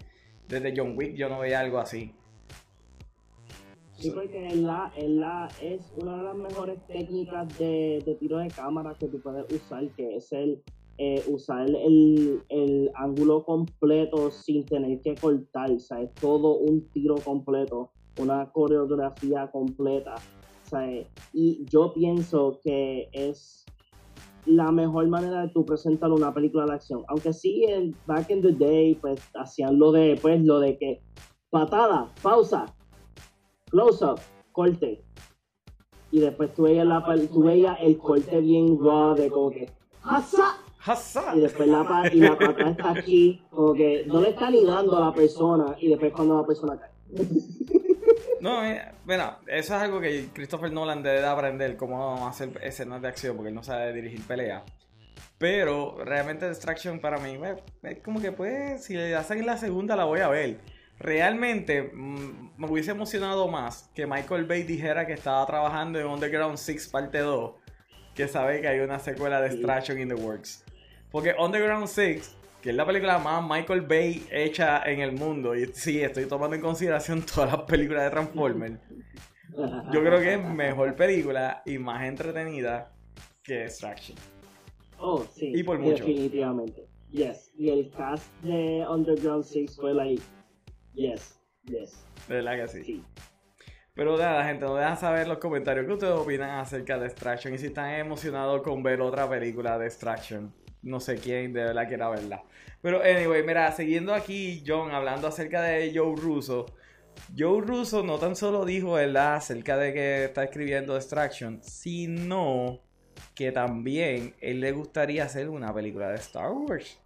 [0.49, 2.15] desde John Wick yo no veía algo así.
[3.97, 8.39] Sí, porque es, la, es, la, es una de las mejores técnicas de, de tiro
[8.39, 10.63] de cámara que tú puedes usar, que es el
[10.99, 16.89] eh, usar el, el ángulo completo sin tener que cortar, o sea, es todo un
[16.93, 20.15] tiro completo, una coreografía completa,
[20.73, 20.79] o
[21.35, 23.67] y yo pienso que es
[24.47, 28.41] la mejor manera de tú presentar una película de acción, aunque sí, en back in
[28.41, 31.03] the day, pues hacían lo de, pues, lo de que
[31.51, 32.76] patada, pausa,
[33.71, 34.21] close up,
[34.53, 35.03] corte.
[36.11, 39.71] Y después tú veías, la, tú veías el corte bien raw de como que
[40.03, 40.59] ¡Hasa!
[40.85, 41.37] ¡Hasa!
[41.37, 44.97] Y después la, y la pata está aquí, como que no le está ni dando
[44.97, 47.27] a la persona y después cuando la persona cae.
[48.41, 53.03] No, eh, bueno, eso es algo que Christopher Nolan debe de aprender, cómo hacer escenas
[53.03, 54.63] de acción, porque él no sabe dirigir peleas.
[55.39, 57.39] Pero realmente Distraction para mí
[57.83, 60.61] es como que pues si le hacen la segunda la voy a ver.
[60.99, 66.57] Realmente mm, me hubiese emocionado más que Michael Bay dijera que estaba trabajando en Underground
[66.57, 67.55] 6 parte 2
[68.15, 70.65] que sabe que hay una secuela de Distraction in the Works.
[71.13, 75.67] Porque Underground 6, que es la película más Michael Bay hecha en el mundo, y
[75.67, 78.81] sí, estoy tomando en consideración todas las películas de Transformers,
[79.93, 82.93] yo creo que es mejor película y más entretenida
[83.43, 84.19] que Distraction.
[84.99, 85.53] Oh, sí.
[85.55, 86.05] Y por mucho.
[86.05, 86.89] Definitivamente.
[87.11, 87.53] Yes.
[87.57, 90.23] Y el cast de Underground 6 fue like,
[90.97, 92.05] yes, yes.
[92.29, 93.05] Verdad que sí.
[93.95, 97.55] Pero nada, gente, nos dejan saber en los comentarios qué ustedes opinan acerca de Distraction
[97.55, 100.53] y si están emocionados con ver otra película de Distraction.
[100.83, 102.43] No sé quién de verdad quiera verla.
[102.83, 106.67] Pero anyway, mira, siguiendo aquí, John, hablando acerca de Joe Russo.
[107.37, 112.83] Joe Russo no tan solo dijo, ¿verdad?, acerca de que está escribiendo Distraction, sino
[113.35, 117.01] que también él le gustaría hacer una película de Star Wars.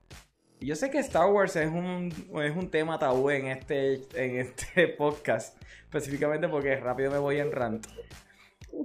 [0.60, 4.88] Yo sé que Star Wars es un, es un tema tabú en este, en este
[4.98, 7.86] podcast, específicamente porque rápido me voy en rant.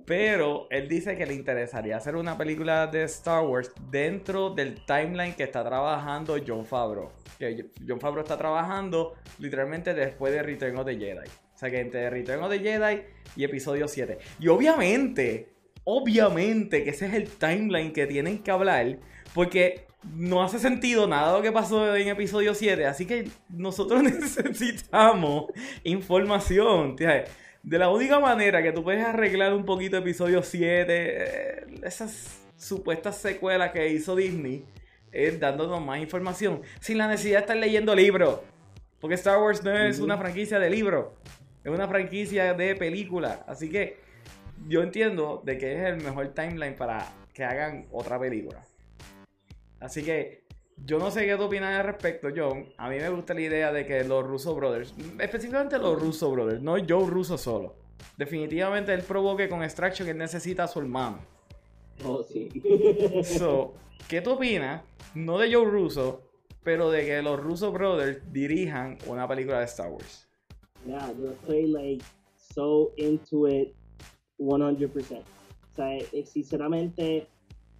[0.05, 5.33] Pero él dice que le interesaría hacer una película de Star Wars dentro del timeline
[5.33, 7.11] que está trabajando John Favreau.
[7.38, 11.27] Que John Favreau está trabajando literalmente después de Return of the Jedi.
[11.27, 13.01] O sea que entre Return of the Jedi
[13.35, 14.17] y episodio 7.
[14.39, 15.49] Y obviamente,
[15.83, 18.97] obviamente que ese es el timeline que tienen que hablar.
[19.33, 22.85] Porque no hace sentido nada lo que pasó en episodio 7.
[22.85, 25.45] Así que nosotros necesitamos
[25.83, 26.95] información.
[26.95, 33.17] De la única manera que tú puedes arreglar un poquito episodio 7, eh, esas supuestas
[33.17, 34.63] secuelas que hizo Disney,
[35.11, 36.61] es dándonos más información.
[36.79, 38.39] Sin la necesidad de estar leyendo libros.
[38.99, 41.07] Porque Star Wars no es una franquicia de libros.
[41.63, 43.43] Es una franquicia de película.
[43.47, 43.97] Así que
[44.67, 48.63] yo entiendo de que es el mejor timeline para que hagan otra película.
[49.85, 50.43] Así que
[50.83, 52.65] yo no sé qué tú opinas al respecto, John.
[52.77, 56.59] A mí me gusta la idea de que los Russo Brothers, específicamente los Russo Brothers,
[56.59, 57.75] no Joe Russo solo.
[58.17, 61.19] Definitivamente él provoque con Extraction que necesita a su hermano.
[62.03, 62.49] Oh, sí.
[63.23, 63.75] so,
[64.09, 64.81] ¿qué tú opinas?
[65.13, 66.23] No de Joe Russo,
[66.63, 70.27] pero de que los Russo Brothers dirijan una película de Star Wars.
[70.87, 72.03] Yeah, yo estoy like
[72.35, 73.75] so into it
[74.39, 75.21] 100%.
[75.21, 75.97] O sea,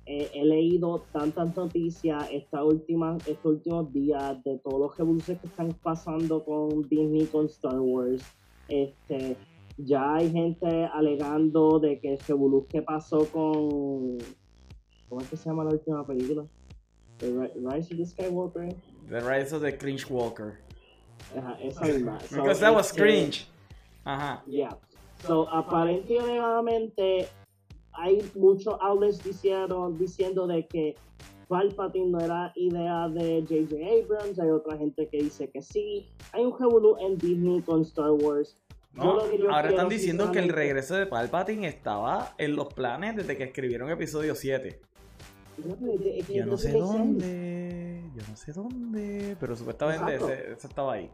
[0.08, 5.48] eh, he leído tantas noticias esta última, estos últimos días de todos los revoluciones que
[5.48, 8.24] están pasando con Disney, con Star Wars.
[8.68, 9.36] Este,
[9.78, 14.18] ya hay gente alegando de que el revolución que pasó con.
[15.10, 16.46] ¿Cómo es que se llama la última película?
[17.18, 18.76] The Rise of the Skywalker.
[19.10, 20.60] The Rise of the Cringe Walker.
[21.36, 22.20] Ajá, esa misma.
[22.32, 23.48] Because that was este, cringe.
[24.06, 24.44] Ajá.
[24.46, 24.78] Yeah.
[25.26, 27.28] So, aparentemente
[27.98, 30.96] hay muchos outlets diciendo, diciendo de que
[31.48, 33.76] Palpatine no era idea de J.J.
[33.76, 36.10] Abrams, hay otra gente que dice que sí.
[36.32, 38.58] Hay un revolú en Disney con Star Wars.
[38.98, 43.90] ahora están diciendo que el regreso de Palpatine estaba en los planes desde que escribieron
[43.90, 44.80] episodio 7.
[46.34, 51.10] yo no sé dónde, yo no sé dónde, pero supuestamente ese, estaba ahí.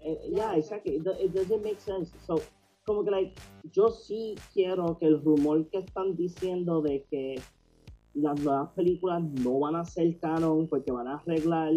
[0.00, 0.96] Eh, yeah, exactly.
[0.96, 2.12] It doesn't make sense.
[2.26, 2.40] So,
[2.84, 3.40] como que like,
[3.72, 7.40] yo sí quiero que el rumor que están diciendo de que
[8.14, 11.72] las nuevas películas no van a ser canon porque van a arreglar,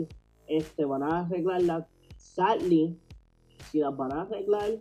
[0.47, 1.85] este, van a arreglarlas.
[2.17, 2.97] Sadly,
[3.71, 4.71] si las van a arreglar,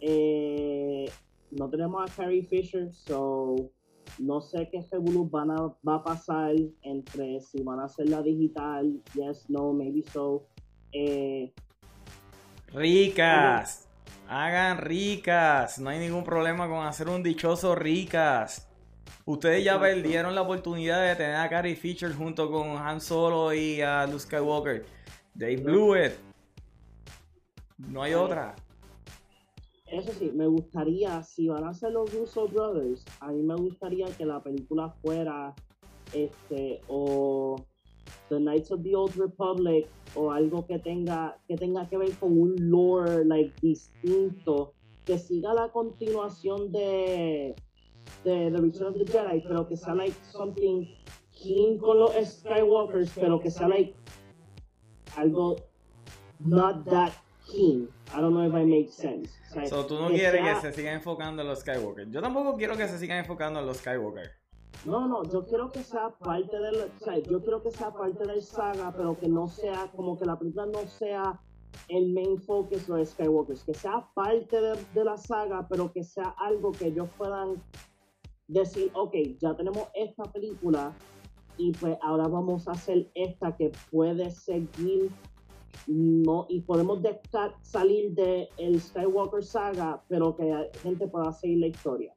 [0.00, 1.08] eh,
[1.50, 3.70] no tenemos a Carrie Fisher, so
[4.18, 9.00] no sé qué revolú van a, va a pasar entre si van a hacerla digital,
[9.14, 10.46] yes, no, maybe so.
[10.92, 11.52] Eh,
[12.72, 13.91] Ricas.
[14.34, 15.78] Hagan ricas.
[15.78, 18.66] No hay ningún problema con hacer un dichoso ricas.
[19.26, 23.82] Ustedes ya perdieron la oportunidad de tener a Carrie Fisher junto con Han Solo y
[23.82, 24.86] a Luke Skywalker.
[25.38, 26.12] They blew it.
[27.76, 28.54] No hay otra.
[29.84, 34.06] Eso sí, me gustaría, si van a hacer los Russo Brothers, a mí me gustaría
[34.16, 35.54] que la película fuera
[36.14, 37.62] este o
[38.32, 42.32] The Knights of the Old Republic o algo que tenga que tenga que ver con
[42.40, 44.72] un lore like distinto
[45.04, 47.54] que siga la continuación de
[48.24, 50.88] de The Return of the Jedi pero que sea like something
[51.32, 53.94] king con los Skywalkers pero que sea like
[55.16, 55.56] algo
[56.40, 57.12] not that
[57.46, 59.30] king I don't know if I make sense.
[59.68, 62.88] So tú no quieres que se siga enfocando en los Skywalkers yo tampoco quiero que
[62.88, 64.41] se sigan enfocando en los Skywalkers
[64.84, 68.26] no, no, yo quiero que sea parte del, o sea, yo quiero que sea parte
[68.26, 71.40] del saga, pero que no sea, como que la película no sea
[71.88, 76.72] el main focus de Skywalkers, que sea parte de, la saga, pero que sea algo
[76.72, 77.62] que ellos puedan
[78.48, 80.92] decir, ok, ya tenemos esta película,
[81.56, 85.10] y pues ahora vamos a hacer esta que puede seguir
[85.86, 87.00] no y podemos
[87.62, 92.14] salir de el Skywalker saga pero que la gente pueda seguir la historia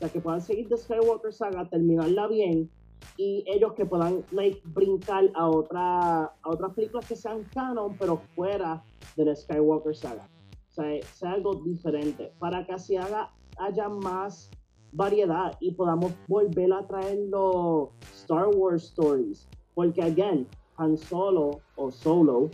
[0.00, 2.68] sea que puedan seguir de Skywalker saga terminarla bien
[3.16, 8.18] y ellos que puedan like, brincar a otra a otras películas que sean canon pero
[8.34, 8.82] fuera
[9.16, 10.28] del Skywalker saga
[10.70, 14.50] o sea, sea algo diferente para que así haga haya más
[14.92, 19.46] variedad y podamos volver a traer los Star Wars stories.
[19.74, 20.46] Porque, again,
[20.78, 22.50] Han Solo o Solo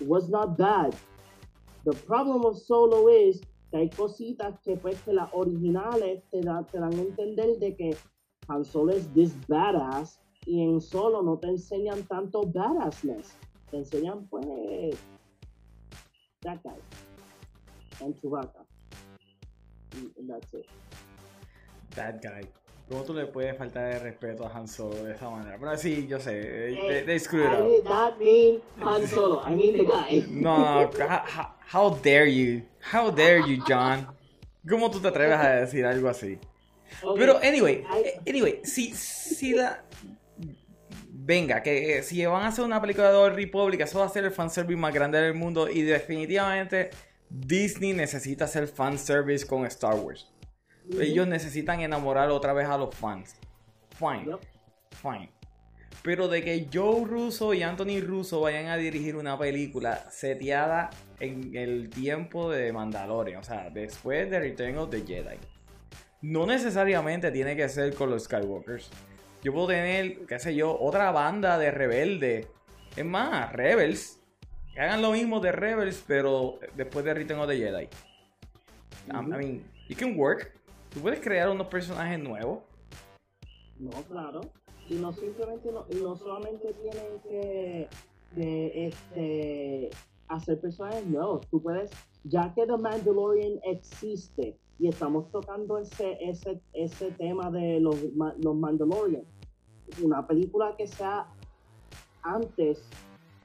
[0.00, 0.94] was not bad.
[1.84, 6.66] The problem of Solo is que hay cositas que, pues, que las originales te, dan
[6.72, 7.96] a entender de que
[8.48, 13.36] Han Solo es this badass y en Solo no te enseñan tanto badassness.
[13.70, 14.46] Te enseñan, pues,
[16.42, 16.80] that guy
[18.02, 18.64] and Chewbacca.
[20.16, 20.66] And that's it
[21.94, 22.42] that guy.
[22.90, 25.56] ¿Cómo tú le puedes faltar de respeto a Han Solo de esa manera?
[25.60, 27.64] Pero sí, yo sé, they, they screwed up.
[27.64, 30.26] I did not mean Han Solo, I mean the guy.
[30.28, 32.62] No, how, how dare you?
[32.92, 34.08] How dare you, John?
[34.68, 36.40] ¿Cómo tú te atreves a decir algo así?
[37.16, 37.84] Pero, anyway,
[38.26, 39.84] anyway, si, si la...
[41.08, 44.24] Venga, que si van a hacer una película de Old Republic, eso va a ser
[44.24, 46.90] el fanservice más grande del mundo y definitivamente
[47.28, 50.29] Disney necesita hacer fanservice con Star Wars.
[50.98, 53.36] Ellos necesitan enamorar otra vez a los fans.
[53.98, 54.36] Fine.
[55.02, 55.30] Fine.
[56.02, 61.54] Pero de que Joe Russo y Anthony Russo vayan a dirigir una película seteada en
[61.54, 65.36] el tiempo de Mandalorian, o sea, después de Return of the Jedi.
[66.22, 68.90] No necesariamente tiene que ser con los Skywalkers.
[69.42, 72.46] Yo puedo tener, qué sé yo, otra banda de rebelde.
[72.96, 74.20] Es más, Rebels.
[74.74, 77.88] Que hagan lo mismo de Rebels, pero después de Return of the Jedi.
[79.08, 80.52] I mean, it can work.
[80.90, 82.60] ¿Tú puedes crear unos personajes nuevos?
[83.78, 84.40] No, claro.
[84.88, 87.88] Y no simplemente, no, no solamente tienen que,
[88.36, 89.90] este,
[90.26, 91.46] hacer personajes nuevos.
[91.48, 91.90] Tú puedes,
[92.24, 97.96] ya que The Mandalorian existe y estamos tocando ese, ese, ese tema de los,
[98.38, 99.22] los Mandalorian,
[100.02, 101.26] una película que sea
[102.22, 102.82] antes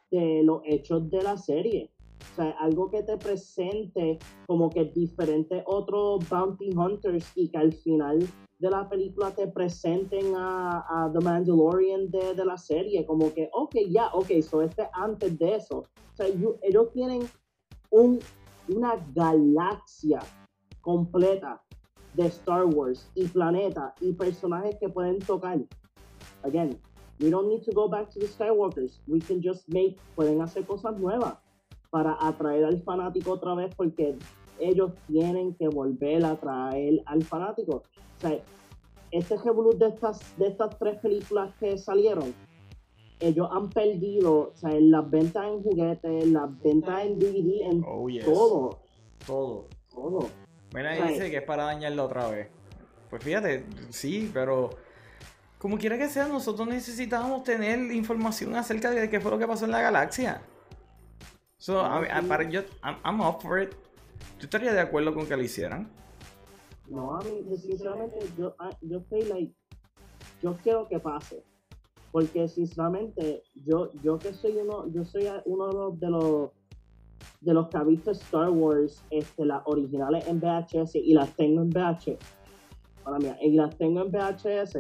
[0.10, 1.92] de los hechos de la serie.
[2.32, 7.74] O sea, algo que te presente como que diferentes otros bounty hunters y que al
[7.74, 8.20] final
[8.60, 14.08] de la película te presenten a, The Mandalorian de, la serie, como que, ok, ya,
[14.14, 15.78] ok, so este antes de eso.
[15.80, 17.22] O sea, ellos tienen
[17.90, 18.20] un,
[18.70, 20.20] una galaxia
[20.82, 21.62] completa
[22.14, 25.60] de Star Wars y planeta y personajes que pueden tocar.
[26.44, 26.80] Again,
[27.20, 29.00] we don't need to go back to the Skywalkers.
[29.08, 31.45] We can just make, pueden hacer cosas nuevas
[31.90, 34.16] para atraer al fanático otra vez porque
[34.60, 37.84] ellos tienen que volver a atraer al fanático.
[38.18, 38.40] O sea,
[39.12, 42.34] este revolut de estas, de estas tres películas que salieron,
[43.20, 47.84] ellos han perdido, o sea, en las ventas en juguetes, las ventas en DVD, en
[47.86, 48.80] oh, todo.
[49.26, 49.68] Todo.
[49.90, 50.28] Todo.
[50.74, 52.50] Mira, dice que es para dañarlo otra vez.
[53.10, 54.72] Pues fíjate, sí, pero
[55.58, 59.66] como quiera que sea, nosotros necesitamos tener información acerca de qué fue lo que pasó
[59.66, 60.42] en la galaxia.
[61.58, 61.82] So,
[62.28, 63.74] para yo, I'm, up for it.
[64.38, 65.90] ¿Tú estarías de acuerdo con que lo hicieran?
[66.88, 69.54] No, a mí, sinceramente, yo, ah, yo estoy like,
[70.42, 71.44] yo quiero que pase.
[72.12, 76.52] Porque sinceramente, yo, yo que soy uno, yo soy uno de los
[77.42, 81.62] de los que ha visto Star Wars, este, las originales en VHS y las tengo
[81.62, 82.18] en VHS.
[83.04, 84.80] Para mí, y las tengo en VHS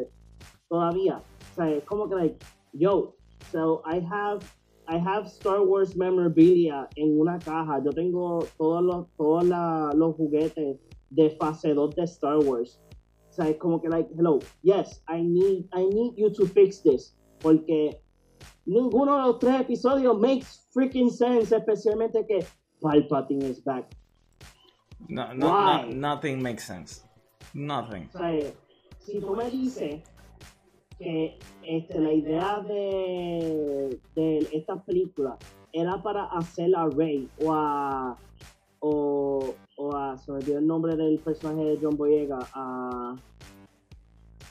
[0.67, 1.21] todavía.
[1.57, 3.15] O como que like, yo,
[3.51, 4.39] so I have
[4.87, 7.81] I have Star Wars memorabilia en una caja.
[7.83, 9.43] Yo tengo todos los, todos
[9.95, 10.77] los juguetes
[11.09, 12.79] de fase 2 de Star Wars.
[13.29, 16.81] O sea, es como que, like, hello, yes, I need, I need you to fix
[16.81, 17.15] this.
[17.39, 17.99] Porque
[18.65, 22.45] ninguno de los tres episodios makes freaking sense, especialmente que
[22.81, 23.93] Palpatine is back.
[25.09, 27.03] No, no, nothing makes sense.
[27.53, 28.09] Nothing.
[28.13, 28.53] O sea,
[28.99, 30.01] si tú me dices
[30.97, 35.37] que este, la idea de, de esta película
[35.73, 38.17] era para hacer a Rey o a
[38.79, 43.15] o, o a se me olvidó el nombre del personaje de John Boyega a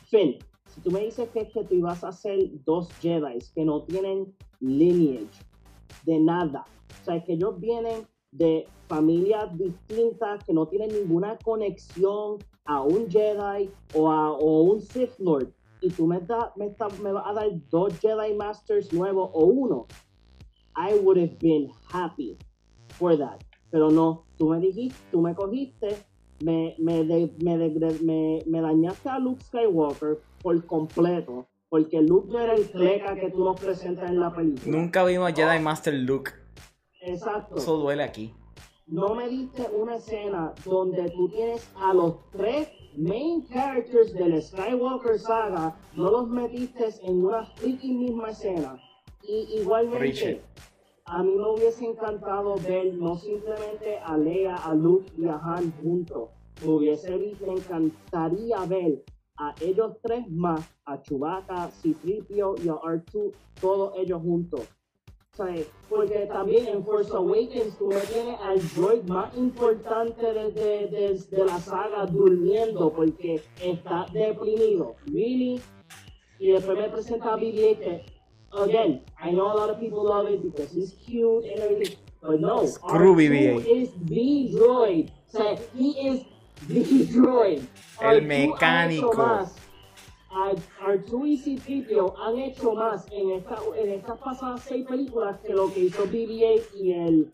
[0.08, 0.38] Finn.
[0.66, 4.34] Si tú me dices que que tú ibas a hacer dos Jedi que no tienen
[4.60, 5.42] lineage
[6.04, 6.64] de nada
[7.00, 13.08] o sea que ellos vienen de familias distintas que no tienen ninguna conexión a un
[13.10, 15.52] Jedi o a o un Sith Lord
[15.84, 19.86] y tú me, da, me, me vas a dar dos Jedi Masters nuevos o uno,
[20.74, 22.38] I would have been happy
[22.88, 23.44] for that.
[23.70, 25.94] Pero no, tú me dijiste, tú me cogiste,
[26.40, 32.70] me, me, me, me, dañaste a Luke Skywalker por completo, Porque Luke no era el
[32.70, 34.76] cleca que tú nos presentas en la película.
[34.76, 36.30] Nunca vimos a Jedi Master Luke.
[37.02, 37.56] Exacto.
[37.56, 38.32] Eso duele aquí.
[38.86, 45.18] No me diste una escena donde tú tienes a los tres main characters del Skywalker
[45.18, 48.80] saga, no los metiste en una freaking misma escena.
[49.22, 50.40] Y igualmente, Richard.
[51.06, 55.72] a mí me hubiese encantado ver no simplemente a Leia, a Luke y a Han
[55.82, 56.30] juntos.
[56.62, 59.04] Me hubiese me encantaría ver
[59.36, 64.60] a ellos tres más, a Chewbacca, C-3PO y a R2, todos ellos juntos.
[65.36, 70.86] O sea, porque también en Force Awakens tú tienes al droid más importante de, de,
[70.86, 74.94] de, de la saga durmiendo porque está deprimido.
[75.06, 75.60] Really?
[76.38, 78.04] Y después me presenta a BB-8 que,
[78.52, 82.40] again, I know a lot of people love it because he's cute and everything, but
[82.40, 83.66] no, Screw R2 BB-8.
[83.66, 85.10] is the droid.
[85.10, 86.22] O sea, he is
[86.68, 87.62] the droid.
[88.00, 89.48] El R2 ha hecho mecánico.
[90.34, 90.54] Más.
[90.80, 95.52] A- R2 y C-3PO han hecho más en, esta, en estas pasadas seis películas que
[95.52, 97.32] lo que hizo BB-8 y el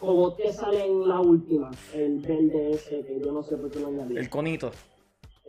[0.00, 3.80] robot que sale en la última, el verde ese, que yo no sé por qué
[3.80, 4.16] lo añadí.
[4.16, 4.70] El conito.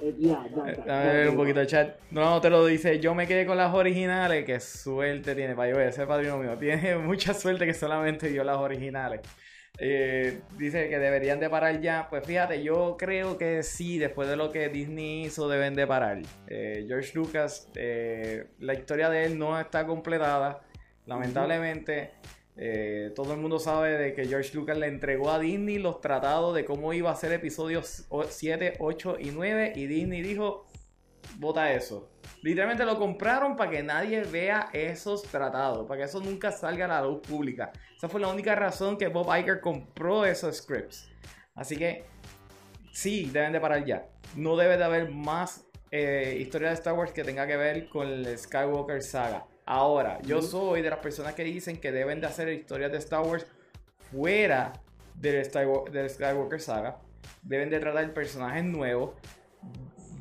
[0.01, 1.95] Eh, Eh, ver un poquito de chat.
[2.09, 2.99] No, te lo dice.
[2.99, 4.45] Yo me quedé con las originales.
[4.45, 6.57] Qué suerte tiene para yo ese padrino mío.
[6.57, 9.21] Tiene mucha suerte que solamente vio las originales.
[9.77, 12.07] Eh, dice que deberían de parar ya.
[12.09, 16.21] Pues fíjate, yo creo que sí, después de lo que Disney hizo, deben de parar.
[16.47, 20.61] Eh, George Lucas, eh, la historia de él no está completada.
[21.05, 22.11] Lamentablemente,
[23.15, 26.63] todo el mundo sabe de que George Lucas le entregó a Disney los tratados de
[26.63, 30.67] cómo iba a ser episodios 7, 8 y 9 y Disney dijo,
[31.39, 32.10] vota eso.
[32.41, 36.87] Literalmente lo compraron para que nadie vea esos tratados, para que eso nunca salga a
[36.87, 37.71] la luz pública.
[37.95, 41.07] Esa fue la única razón que Bob Iger compró esos scripts.
[41.53, 42.05] Así que
[42.91, 44.07] sí, deben de parar ya.
[44.35, 48.07] No debe de haber más eh, historia de Star Wars que tenga que ver con
[48.07, 49.45] el Skywalker saga.
[49.65, 53.21] Ahora, yo soy de las personas que dicen que deben de hacer historias de Star
[53.21, 53.45] Wars
[54.11, 54.73] fuera
[55.13, 56.97] del Skywalker saga.
[57.43, 59.11] Deben de tratar personajes nuevos.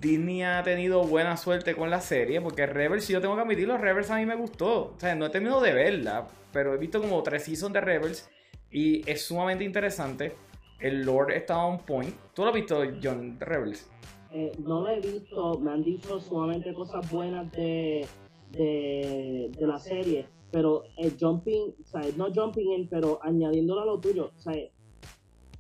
[0.01, 3.77] Disney ha tenido buena suerte con la serie, porque Rebels, si yo tengo que admitirlo,
[3.77, 4.95] Rebels a mí me gustó.
[4.97, 8.31] O sea, no he terminado de verla, pero he visto como tres seasons de Rebels
[8.71, 10.33] y es sumamente interesante.
[10.79, 12.15] El lore está on point.
[12.35, 13.91] ¿Tú lo has visto, John, Rebels?
[14.33, 18.07] Eh, no lo he visto, me han dicho sumamente cosas buenas de,
[18.53, 23.85] de, de la serie, pero el jumping, o sea, no jumping in, pero añadiéndolo a
[23.87, 24.55] lo tuyo, o sea,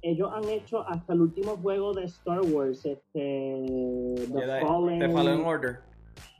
[0.03, 3.65] ellos han hecho hasta el último juego de Star Wars, este,
[4.33, 5.81] The, Fallen, The Fallen Order.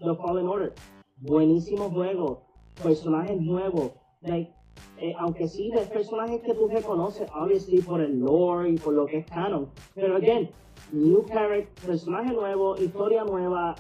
[0.01, 0.73] The Fallen Order.
[1.19, 2.43] Buenísimo juego,
[2.83, 3.93] personajes nuevos,
[4.23, 4.51] like,
[4.99, 9.07] eh, aunque sí, de personajes que tú reconoces, obviously por el lore y por lo
[9.07, 10.49] que es canon, pero again,
[10.93, 13.75] new character, personaje nuevo, historia nueva,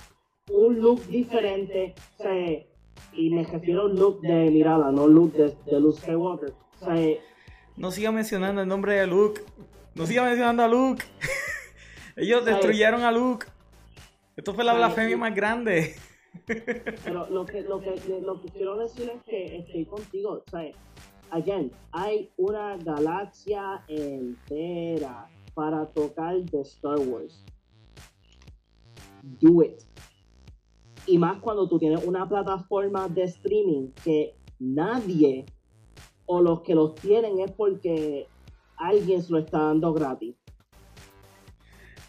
[0.53, 2.67] un look diferente, o sea,
[3.13, 6.53] y me refiero a un look de mirada, no look de, de Luke Skywalker.
[6.81, 7.17] O sea,
[7.81, 9.41] No siga mencionando el nombre de Luke.
[9.95, 11.03] No siga mencionando a Luke.
[12.17, 13.47] Ellos destruyeron a Luke.
[14.37, 15.95] Esto fue la blasfemia más grande.
[16.47, 20.45] Pero lo que, lo que, lo que quiero decir es que estoy contigo.
[20.47, 20.71] O sea,
[21.31, 27.43] again, hay una galaxia entera para tocar de Star Wars.
[29.23, 29.81] Do it.
[31.07, 35.47] Y más cuando tú tienes una plataforma de streaming que nadie
[36.31, 38.29] o los que los tienen es porque
[38.77, 40.37] alguien se lo está dando gratis.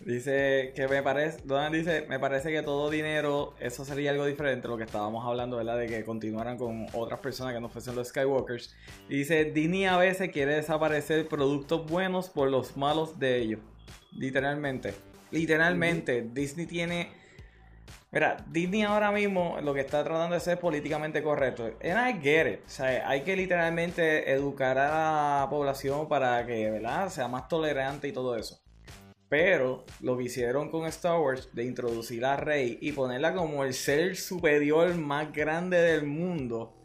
[0.05, 4.67] Dice que me parece, Donald dice, me parece que todo dinero, eso sería algo diferente
[4.67, 5.77] a lo que estábamos hablando, ¿verdad?
[5.77, 8.75] De que continuaran con otras personas que no fuesen los Skywalkers.
[9.09, 13.59] Y dice, Disney a veces quiere desaparecer productos buenos por los malos de ellos.
[14.15, 14.93] Literalmente.
[15.31, 16.21] Literalmente.
[16.31, 17.20] Disney tiene...
[18.11, 21.65] Mira, Disney ahora mismo lo que está tratando de ser políticamente correcto.
[21.83, 22.59] And I get it.
[22.65, 27.09] O sea, hay que literalmente educar a la población para que, ¿verdad?
[27.09, 28.61] Sea más tolerante y todo eso.
[29.29, 33.73] Pero lo que hicieron con Star Wars de introducir a Rey y ponerla como el
[33.73, 36.81] ser superior más grande del mundo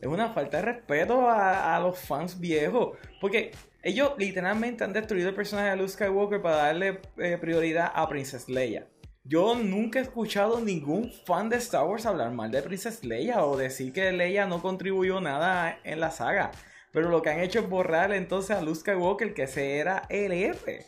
[0.00, 2.98] es una falta de respeto a, los fans viejos.
[3.20, 3.52] Porque
[3.82, 8.48] ellos literalmente han destruido el personaje de Luke Skywalker para darle eh, prioridad a Princess
[8.48, 8.86] Leia.
[9.28, 13.56] Yo nunca he escuchado ningún fan de Star Wars hablar mal de Princess Leia o
[13.56, 16.52] decir que Leia no contribuyó nada en la saga.
[16.92, 20.30] Pero lo que han hecho es borrar entonces a Luke Skywalker, que ese era el
[20.30, 20.86] héroe.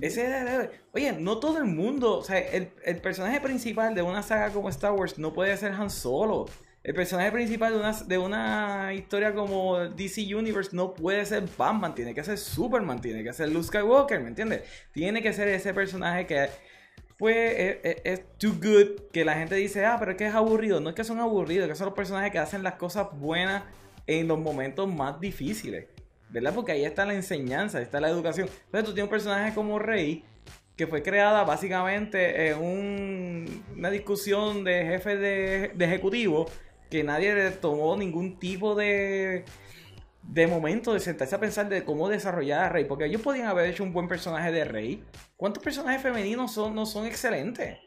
[0.00, 0.70] Ese era el héroe.
[0.94, 4.70] Oye, no todo el mundo, o sea, el, el personaje principal de una saga como
[4.70, 6.46] Star Wars no puede ser Han Solo.
[6.82, 11.94] El personaje principal de una, de una historia como DC Universe no puede ser Batman,
[11.94, 14.62] tiene que ser Superman, tiene que ser Luke Skywalker, ¿me entiendes?
[14.90, 16.48] Tiene que ser ese personaje que
[17.20, 20.80] pues es, too good que la gente dice, ah, pero es que es aburrido.
[20.80, 23.62] No es que son aburridos, que son los personajes que hacen las cosas buenas
[24.06, 25.84] en los momentos más difíciles.
[26.30, 26.54] ¿Verdad?
[26.54, 28.48] Porque ahí está la enseñanza, ahí está la educación.
[28.64, 30.24] Entonces tú tienes un personaje como Rey,
[30.76, 36.46] que fue creada básicamente en una discusión de jefe de, de ejecutivo,
[36.88, 39.44] que nadie le tomó ningún tipo de,
[40.22, 42.84] de momento de sentarse a pensar de cómo desarrollar a Rey.
[42.84, 45.04] Porque ellos podían haber hecho un buen personaje de Rey.
[45.36, 47.78] ¿Cuántos personajes femeninos son, no son excelentes?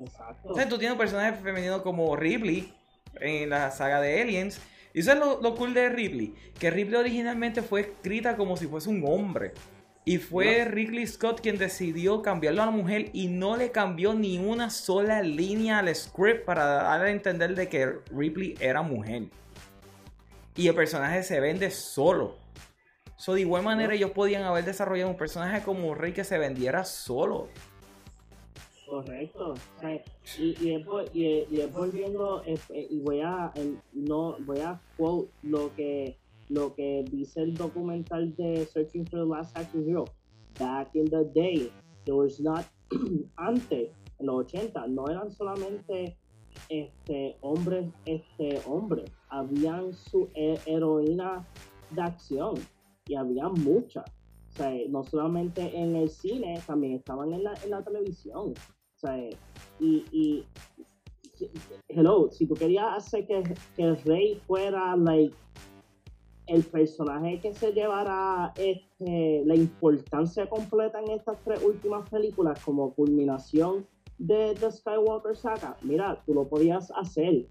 [0.00, 0.48] Exacto.
[0.48, 2.74] O sea, tú tienes un personaje femenino como Ripley
[3.20, 4.60] en la saga de Aliens.
[4.94, 6.34] Y eso es lo, cool de Ripley.
[6.58, 9.52] Que Ripley originalmente fue escrita como si fuese un hombre.
[10.04, 14.36] Y fue Ridley Scott quien decidió cambiarlo a la mujer y no le cambió ni
[14.36, 19.28] una sola línea al script para darle a entender de que Ripley era mujer
[20.56, 22.36] y el personaje se vende solo.
[23.16, 26.84] So, de igual manera, ellos podían haber desarrollado un personaje como Rey que se vendiera
[26.84, 27.48] solo.
[28.92, 29.54] Correcto.
[30.38, 32.58] y, y, y, volviendo, eh,
[32.90, 33.52] y voy a,
[33.94, 36.18] no, voy a quote lo que,
[36.50, 40.04] lo que dice el documental de Searching for the Last Action Hero.
[40.58, 41.72] Back in the day,
[42.04, 42.66] there was not,
[43.36, 43.88] antes,
[44.18, 46.18] en los 80, no eran solamente
[46.68, 51.44] este, hombres, este, hombres, habían su heroína
[51.90, 52.54] de acción
[53.06, 54.04] y había muchas.
[54.50, 58.52] O sea, no solamente en el cine, también estaban en la, en la televisión.
[58.52, 59.18] O sea,
[59.80, 60.44] y,
[61.88, 63.42] hello, si tú querías hacer que,
[63.74, 65.34] que rey fuera like,
[66.46, 72.92] el personaje que se llevara este, la importancia completa en estas tres últimas películas como
[72.94, 73.86] culminación
[74.18, 77.46] de The Skywalker saga, mira, tú lo podías hacer,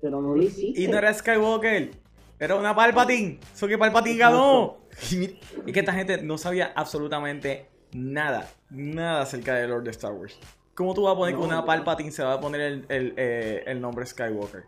[0.00, 0.80] pero no lo hiciste.
[0.80, 1.90] Y no era Skywalker,
[2.38, 3.40] era una Palpatine.
[3.54, 4.78] Eso que Palpatine ganó.
[5.10, 10.38] Y que esta gente no sabía absolutamente nada, nada acerca de Lord de Star Wars.
[10.74, 13.64] ¿Cómo tú vas a poner que una Palpatine se va a poner el, el, eh,
[13.66, 14.64] el nombre Skywalker?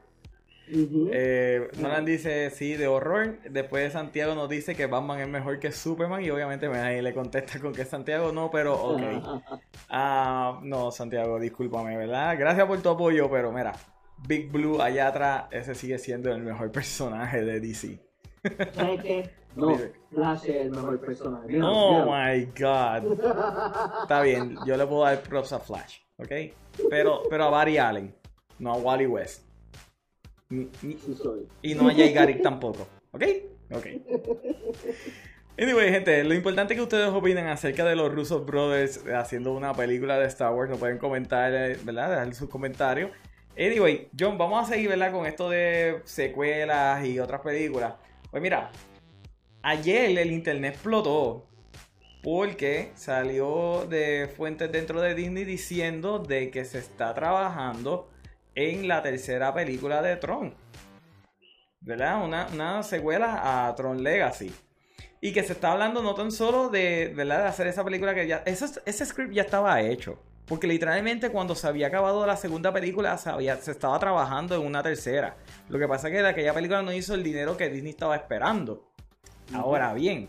[0.73, 3.39] Eh, Nolan dice sí, de horror.
[3.49, 6.25] Después Santiago nos dice que Batman es mejor que Superman.
[6.25, 9.01] Y obviamente me le contesta con que Santiago no, pero ok.
[9.93, 12.37] Ah, no, Santiago, discúlpame, ¿verdad?
[12.39, 13.73] Gracias por tu apoyo, pero mira,
[14.27, 18.01] Big Blue allá atrás, ese sigue siendo el mejor personaje de DC.
[18.75, 19.31] ¿Sabes qué?
[19.57, 19.77] No,
[20.13, 21.61] Flash es el mejor personaje.
[21.61, 23.19] oh my god.
[24.03, 26.31] Está bien, yo le puedo dar props a Flash, ¿ok?
[26.89, 28.15] Pero, pero a Barry Allen,
[28.61, 29.43] no a Wally West.
[31.63, 32.87] Y no a Jay Garrick tampoco.
[33.11, 33.25] ¿Ok?
[33.73, 33.87] Ok.
[35.59, 39.75] Anyway, gente, lo importante es que ustedes opinen acerca de los Russo Brothers haciendo una
[39.75, 40.71] película de Star Wars.
[40.71, 42.11] Lo pueden comentar, eh, ¿verdad?
[42.11, 43.11] Dejar sus comentarios.
[43.59, 45.13] Anyway, John, vamos a seguir, ¿verdad?
[45.13, 47.95] Con esto de secuelas y otras películas.
[48.31, 48.71] Pues mira,
[49.63, 51.47] ayer el internet explotó
[52.23, 58.09] porque salió de fuentes dentro de Disney diciendo de que se está trabajando
[58.55, 60.55] en la tercera película de Tron.
[61.81, 62.23] ¿Verdad?
[62.25, 64.55] Una, secuela a Tron Legacy.
[65.23, 67.43] Y que se está hablando no tan solo de, ¿verdad?
[67.43, 68.43] de hacer esa película que ya...
[68.47, 70.19] ese script ya estaba hecho.
[70.51, 73.31] Porque literalmente cuando se había acabado la segunda película se,
[73.63, 75.37] se estaba trabajando en una tercera.
[75.69, 78.91] Lo que pasa es que aquella película no hizo el dinero que Disney estaba esperando.
[79.55, 80.29] Ahora bien,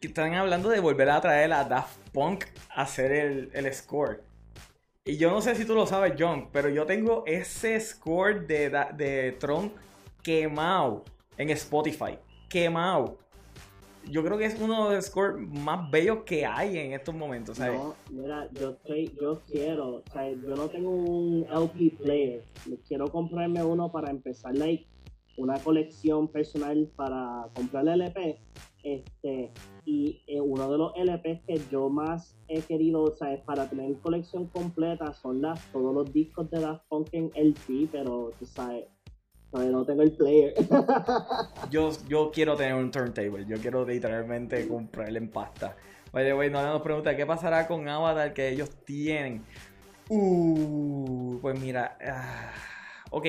[0.00, 4.24] están hablando de volver a traer a Daft Punk a hacer el, el score.
[5.04, 8.70] Y yo no sé si tú lo sabes, John, pero yo tengo ese score de,
[8.96, 9.72] de Tron
[10.20, 11.04] quemado
[11.36, 12.18] en Spotify.
[12.48, 13.18] Quemado.
[14.10, 17.58] Yo creo que es uno de los scores más bellos que hay en estos momentos.
[17.58, 22.44] No, mira, yo estoy, yo quiero, o sea, yo no tengo un LP player.
[22.86, 24.86] Quiero comprarme uno para empezar like
[25.36, 28.40] una colección personal para comprar el LP
[28.82, 29.50] este,
[29.84, 33.96] y eh, uno de los LPs que yo más he querido, o sea, para tener
[33.98, 38.86] colección completa son las, todos los discos de Daft Punk en LP, pero tú sabes,
[39.50, 40.54] todavía no tengo el player.
[41.70, 45.76] yo, yo quiero tener un turntable, yo quiero literalmente comprarle en pasta.
[46.12, 49.44] Oye, güey, no nos pregunta qué pasará con Avatar que ellos tienen.
[50.08, 52.52] Uh, pues mira, ah,
[53.10, 53.26] ok,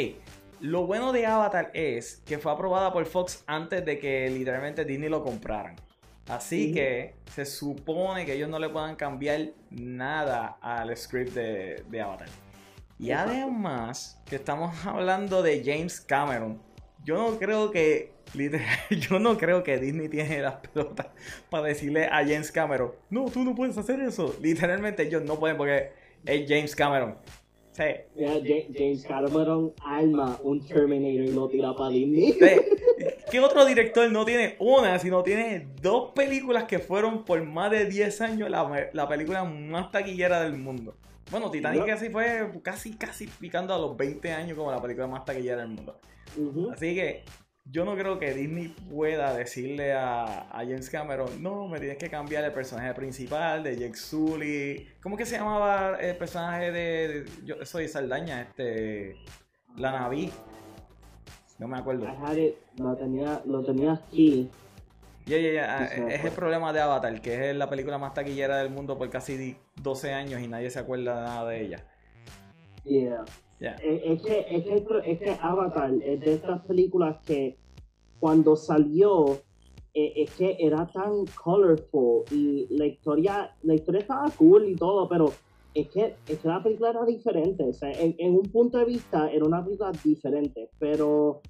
[0.61, 5.09] lo bueno de Avatar es que fue aprobada por Fox antes de que literalmente Disney
[5.09, 5.75] lo compraran.
[6.27, 12.29] Así que se supone que ellos no le puedan cambiar nada al script de, Avatar.
[12.99, 16.61] Y además, que estamos hablando de James Cameron.
[17.03, 18.11] Yo no creo que.
[18.91, 21.07] Yo no creo que Disney tiene las pelotas
[21.49, 22.91] para decirle a James Cameron.
[23.09, 24.35] No, tú no puedes hacer eso.
[24.39, 25.89] Literalmente ellos no pueden porque
[26.25, 27.15] es James Cameron.
[28.77, 32.37] James Cameron alma un Terminator y lo tira para Disney.
[33.31, 37.85] ¿Qué otro director no tiene una, sino tiene dos películas que fueron por más de
[37.85, 40.95] 10 años la, la película más taquillera del mundo?
[41.31, 45.25] Bueno, Titanic casi fue casi, casi picando a los 20 años como la película más
[45.25, 45.99] taquillera del mundo.
[46.71, 47.23] Así que
[47.71, 52.43] yo no creo que Disney pueda decirle a, James Cameron, no, me tienes que cambiar
[52.43, 54.87] el personaje principal de Jake Sully.
[55.01, 59.15] ¿Cómo que se llamaba el personaje de, yo soy Saldaña, este,
[59.77, 60.31] la Naví?
[61.59, 62.07] No me acuerdo.
[62.77, 64.49] lo tenía, lo tenía aquí.
[65.29, 65.85] Ya, ya, ya.
[65.85, 69.55] Es el problema de Avatar, que es la película más taquillera del mundo por casi
[69.81, 71.85] 12 años y nadie se acuerda de nada de ella.
[72.83, 73.23] Yeah.
[73.59, 77.57] Eh, es, que, es, que, es que Avatar es de estas películas que
[78.19, 79.39] cuando salió
[79.93, 85.07] eh, es que era tan colorful y la historia, la historia estaba cool y todo,
[85.07, 85.31] pero
[85.75, 87.63] es que, es que la película era diferente.
[87.63, 91.41] O sea, en, un punto de vista era una película diferente, pero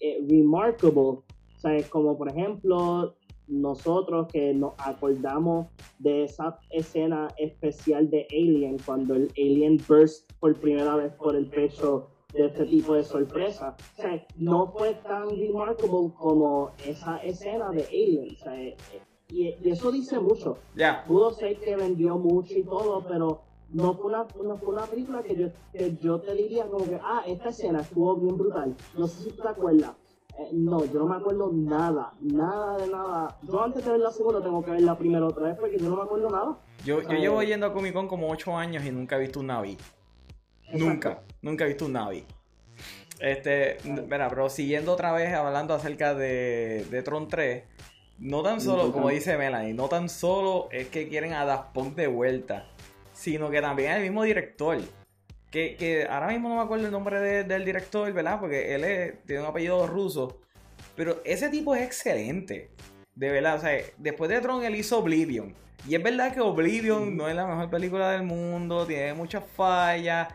[0.00, 1.20] eh, remarkable.
[1.64, 3.14] Sea, como por ejemplo,
[3.46, 10.54] nosotros que nos acordamos de esa escena especial de Alien, cuando el Alien burst por
[10.56, 13.76] primera vez por el pecho de este tipo de sorpresa.
[13.96, 18.34] O sea, no fue tan remarkable como esa escena de Alien.
[18.34, 18.74] O sea,
[19.30, 20.58] y, eso dice mucho.
[20.76, 21.02] Ya.
[21.06, 23.40] Pudo ser que vendió mucho y todo, pero
[23.72, 27.00] no fue una, no fue una película que yo, que yo te diría como que,
[27.02, 28.76] ah, esta escena estuvo bien brutal.
[28.98, 29.94] No sé si te acuerdas.
[30.38, 33.38] Eh, no, yo no me acuerdo nada, nada de nada.
[33.42, 35.88] Yo antes de ver la segunda tengo que ver la primera otra vez porque yo
[35.88, 36.58] no me acuerdo nada.
[36.84, 39.46] Yo, yo llevo yendo a Comic Con como 8 años y nunca he visto un
[39.46, 39.76] Navi.
[40.72, 42.24] Nunca, nunca he visto un Navi.
[43.20, 47.64] Este, mira, pero siguiendo otra vez hablando acerca de, de Tron 3,
[48.18, 51.94] no tan solo, como dice Melanie, no tan solo es que quieren a Daft Punk
[51.94, 52.66] de vuelta,
[53.12, 54.78] sino que también es el mismo director.
[55.54, 58.40] Que, ahora mismo no me acuerdo el nombre del director, ¿verdad?
[58.40, 60.40] Porque él tiene un apellido ruso.
[60.96, 62.70] Pero ese tipo es excelente.
[63.14, 65.54] De verdad, o sea, después de Tron él hizo Oblivion.
[65.88, 70.26] Y es verdad que Oblivion no es la mejor película del mundo, tiene muchas fallas.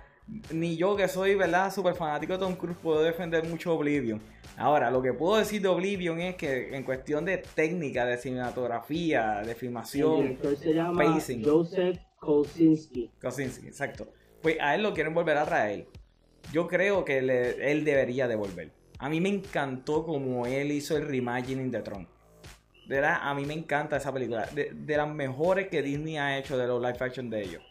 [0.51, 1.74] Ni yo que soy, ¿verdad?
[1.74, 4.22] Súper fanático de Tom Cruise puedo defender mucho Oblivion.
[4.55, 9.41] Ahora, lo que puedo decir de Oblivion es que en cuestión de técnica, de cinematografía,
[9.41, 13.11] de filmación, se llama Joseph Kosinski.
[13.20, 14.07] Kosinski, exacto
[14.41, 15.87] pues a él lo quieren volver a traer.
[16.51, 18.71] Yo creo que él debería devolver.
[18.99, 22.07] A mí me encantó como él hizo el reimagining de Tron.
[22.85, 24.47] De verdad, a mí me encanta esa película.
[24.47, 27.63] De, las mejores que Disney ha hecho de los live action de ellos.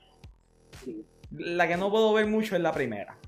[1.30, 3.18] La que no puedo ver mucho es la primera.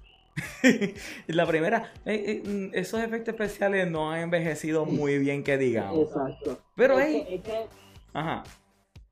[1.27, 6.09] la primera, eh, eh, esos efectos especiales no han envejecido muy bien, que digamos.
[6.09, 6.61] Exacto.
[6.77, 7.43] Pero es
[8.13, 8.45] Ajá.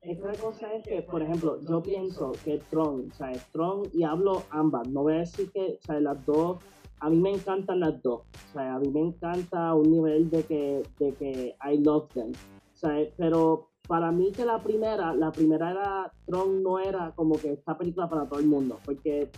[0.01, 4.43] Otra cosa es que, por ejemplo, yo pienso que Tron, o sea, Tron y hablo
[4.49, 6.59] ambas, no voy a decir que, o sea, las dos,
[7.01, 10.43] a mí me encantan las dos, o sea, a mí me encanta un nivel de
[10.43, 15.33] que, de que I love them, o sea, pero para mí que la primera, la
[15.33, 19.29] primera era, Tron no era como que esta película para todo el mundo, porque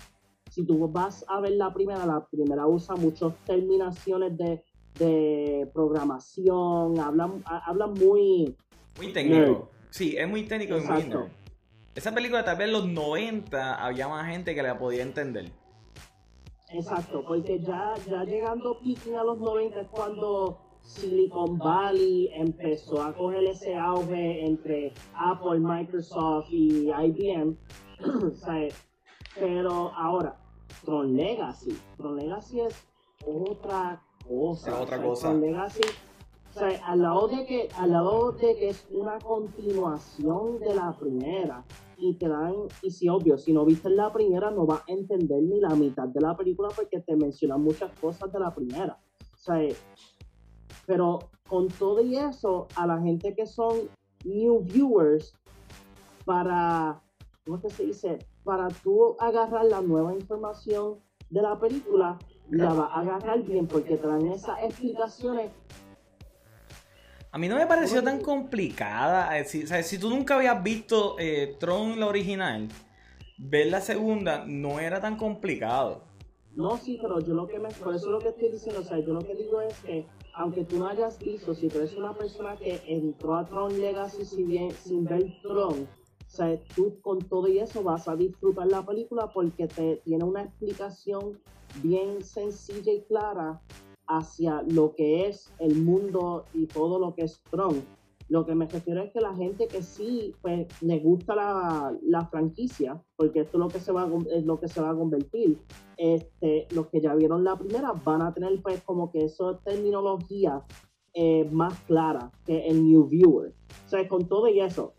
[0.52, 4.64] si tú vas a ver la primera, la primera usa muchas terminaciones de,
[5.00, 8.56] de programación, hablan, habla muy...
[8.98, 9.70] Muy técnico.
[9.92, 11.30] Sí, es muy técnico y muy
[11.94, 15.52] Esa película tal vez en los 90 había más gente que la podía entender.
[16.74, 23.44] Exacto, porque ya, ya llegando a los 90 es cuando Silicon Valley empezó a coger
[23.44, 27.58] ese auge entre Apple, Microsoft y IBM.
[29.36, 30.38] Pero ahora,
[30.86, 31.78] Tron Legacy.
[31.98, 32.88] Tron Legacy es
[33.26, 34.70] otra cosa.
[34.70, 35.34] Es otra cosa.
[35.34, 35.84] Legacy
[36.54, 40.92] o sea, al lado de que, al lado de que es una continuación de la
[40.98, 41.64] primera,
[41.98, 45.42] y te dan, y si obvio, si no viste la primera, no vas a entender
[45.44, 49.00] ni la mitad de la película porque te mencionan muchas cosas de la primera.
[49.34, 49.60] O sea,
[50.86, 53.90] pero con todo y eso, a la gente que son
[54.26, 55.34] new viewers,
[56.26, 57.02] para,
[57.46, 58.20] ¿cómo se dice?
[58.44, 61.00] Para tú agarrar la nueva información
[61.30, 62.18] de la película,
[62.50, 65.52] la vas a agarrar bien porque te dan esas explicaciones
[67.34, 69.38] a mí no me pareció tan complicada.
[69.40, 72.68] Eh, si, o sea, si tú nunca habías visto eh, Tron la original,
[73.38, 76.04] ver la segunda no era tan complicado.
[76.56, 77.70] No, sí, pero yo lo que me.
[77.70, 80.66] Por eso lo que estoy diciendo, o sea, yo lo que digo es que, aunque
[80.66, 84.48] tú no hayas visto, si tú eres una persona que entró a Tron Legacy sin,
[84.48, 88.86] bien, sin ver Tron, o sea, tú con todo y eso vas a disfrutar la
[88.86, 91.40] película porque te tiene una explicación
[91.82, 93.62] bien sencilla y clara
[94.12, 97.82] hacia lo que es el mundo y todo lo que es Tron.
[98.28, 103.02] Lo que me refiero es que la gente que sí pues, le gusta la, franquicia,
[103.16, 105.58] porque esto es lo que se va a, es lo que se va a convertir,
[105.98, 110.64] este, los que ya vieron la primera van a tener pues como que esa terminología
[111.14, 113.54] eh, más clara que el New Viewer.
[113.86, 114.94] O sea, con todo y eso,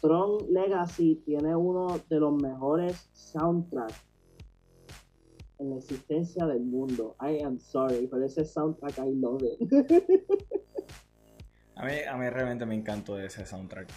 [0.00, 4.09] Tron Legacy tiene uno de los mejores soundtracks
[5.60, 7.16] en la existencia del mundo.
[7.20, 9.70] I am sorry, pero ese soundtrack I love it.
[11.76, 13.88] a, mí, a mí realmente me encantó ese soundtrack.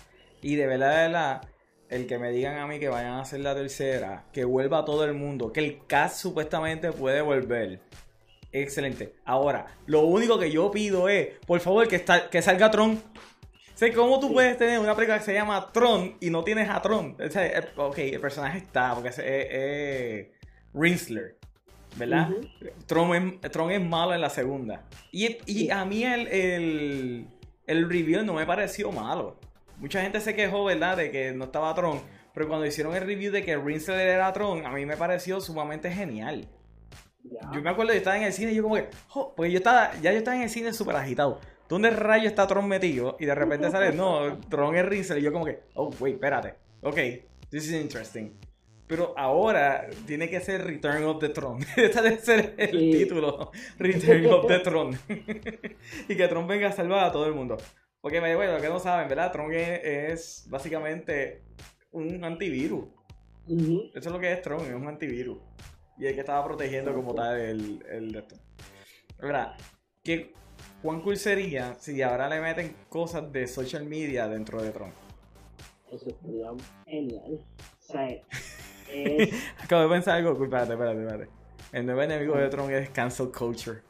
[0.41, 1.41] Y de verdad, de verdad,
[1.89, 5.05] el que me digan a mí que vayan a hacer la tercera, que vuelva todo
[5.05, 7.80] el mundo, que el cast supuestamente puede volver.
[8.51, 9.16] Excelente.
[9.26, 13.01] Ahora, lo único que yo pido es, por favor, que, que salga Tron.
[13.74, 16.82] Sé cómo tú puedes tener una película que se llama Tron y no tienes a
[16.82, 17.18] Tron.
[17.78, 20.28] ok, el personaje está, porque es,
[20.74, 21.38] Rinsler.
[21.98, 22.30] ¿Verdad?
[22.88, 24.84] Tron, es, Tron, es, malo en la segunda.
[25.12, 27.28] Y, a mí el, el,
[27.68, 29.39] el, review no me pareció malo.
[29.78, 30.98] Mucha gente se quejó, ¿verdad?
[30.98, 32.02] De que no estaba Tron.
[32.34, 35.91] Pero cuando hicieron el review de que Rinsler era Tron, a mí me pareció sumamente
[35.91, 36.48] genial.
[37.54, 38.89] Yo me acuerdo, yo estaba en el cine y yo como que,
[39.36, 41.39] porque yo estaba, ya yo estaba en el cine súper agitado.
[41.70, 43.16] ¿Dónde rayo está Tron metido?
[43.20, 45.20] Y de repente sale, no, Tron es Rinsler.
[45.20, 46.56] Y yo como que, oh, wait, espérate.
[46.82, 46.96] Ok,
[47.50, 48.34] this is interesting.
[48.88, 51.60] Pero ahora tiene que ser Return of the Tron.
[51.78, 53.52] Este debe ser el título.
[53.78, 54.98] Return of the Tron.
[56.10, 57.58] y que Tron venga a salvar a todo el mundo.
[58.02, 59.32] Porque, bueno, lo que no saben, ¿verdad?
[59.32, 61.44] Tron es, básicamente
[61.92, 62.86] un antivirus.
[63.48, 65.38] Eso es lo que es Tron, es un antivirus.
[65.98, 68.36] Y el que estaba protegiendo como tal el, el esto.
[69.22, 69.56] Ahora,
[70.04, 70.34] ¿qué,
[70.82, 74.92] ¿cuán cool sería si ahora le meten cosas de social media dentro de Tron?
[75.90, 76.50] Eso sería
[76.86, 77.40] genial.
[77.80, 78.22] O sea,
[79.64, 80.32] Acabo de pensar algo.
[80.44, 81.30] Espérate, espérate, espérate.
[81.72, 83.82] El nuevo enemigo de Tron es cancel culture.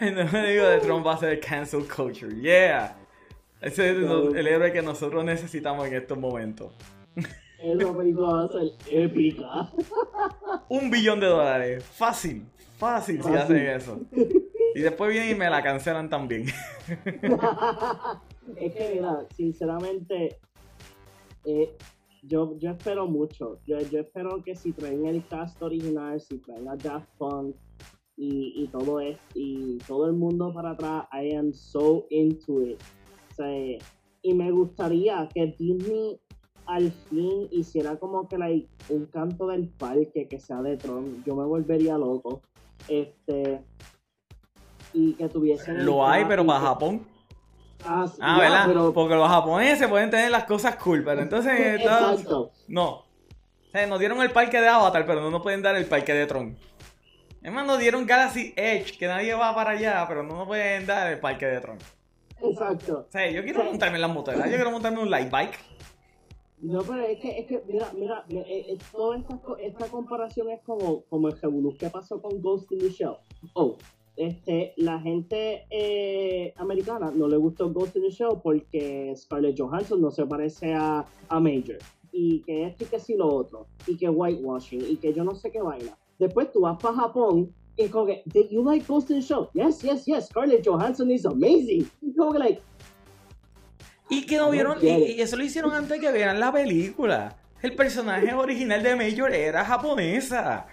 [0.00, 2.34] el nuevo enemigo de Tron va a ser cancel culture.
[2.40, 2.96] Yeah.
[3.60, 6.72] Ese es el, héroe que nosotros necesitamos en estos momentos.
[7.62, 9.70] Esa película va a ser épica.
[10.68, 11.84] Un billón de dólares.
[11.84, 12.44] Fácil.
[12.76, 14.00] Fácil, si hacen eso.
[14.74, 16.46] Y después vienen y me la cancelan también.
[18.56, 20.38] es que, mira, sinceramente,
[21.44, 21.76] eh,
[22.22, 23.60] yo, yo espero mucho.
[23.66, 27.54] Yo, yo espero que si traen el cast original, si traen a Daft Punk
[28.16, 32.80] y, y todo es, y todo el mundo para atrás, I am so into it.
[33.32, 33.78] O sea,
[34.22, 36.18] y me gustaría que Disney
[36.66, 41.22] al fin hiciera como que like, un canto del parque que sea de Tron.
[41.24, 42.40] Yo me volvería loco.
[42.88, 43.60] Este,
[44.94, 45.84] y que tuviesen...
[45.84, 47.06] Lo hay, pero para Japón.
[47.84, 48.92] Ah, ah ¿verdad?
[48.94, 51.52] Porque los japoneses pueden tener las cosas cool, pero entonces...
[51.80, 52.52] Exacto.
[52.68, 52.90] No.
[52.90, 56.14] O sea, nos dieron el parque de Avatar, pero no nos pueden dar el parque
[56.14, 56.56] de Tron.
[57.42, 60.86] Es más, nos dieron Galaxy Edge, que nadie va para allá, pero no nos pueden
[60.86, 61.78] dar el parque de Tron.
[62.40, 63.06] Exacto.
[63.08, 65.58] O sea, yo quiero montarme en la motoras, yo quiero montarme un light bike.
[66.60, 70.62] No, pero es que, es que mira, mira, eh, eh, toda esta, esta comparación es
[70.62, 73.16] como, como el revolú que pasó con Ghost in the Shell.
[73.52, 73.76] Oh,
[74.16, 80.00] este, la gente eh, americana no le gustó Ghost in the Shell porque Scarlett Johansson
[80.00, 81.78] no se parece a, a Major.
[82.12, 83.66] Y que esto y que sí lo otro.
[83.86, 84.82] Y que whitewashing.
[84.88, 85.98] Y que yo no sé qué vaina.
[86.18, 89.48] Después tú vas para Japón y como que, ¿Did you like Ghost in the Shell?
[89.52, 90.26] Yes, yes, yes.
[90.28, 91.90] Scarlett Johansson is amazing.
[92.00, 92.62] Y como que, like.
[94.08, 94.78] Y que no vieron.
[94.80, 97.36] Y, eso lo hicieron antes de que vieran la película.
[97.62, 100.68] El personaje original de Major era japonesa.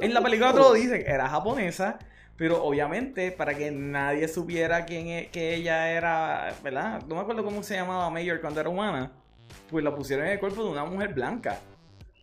[0.00, 1.98] En la película te lo dice, era japonesa
[2.36, 7.02] pero obviamente, para que nadie supiera quién es, que ella era, ¿verdad?
[7.06, 9.12] No me acuerdo cómo se llamaba Mayor cuando era humana.
[9.70, 11.60] Pues la pusieron en el cuerpo de una mujer blanca.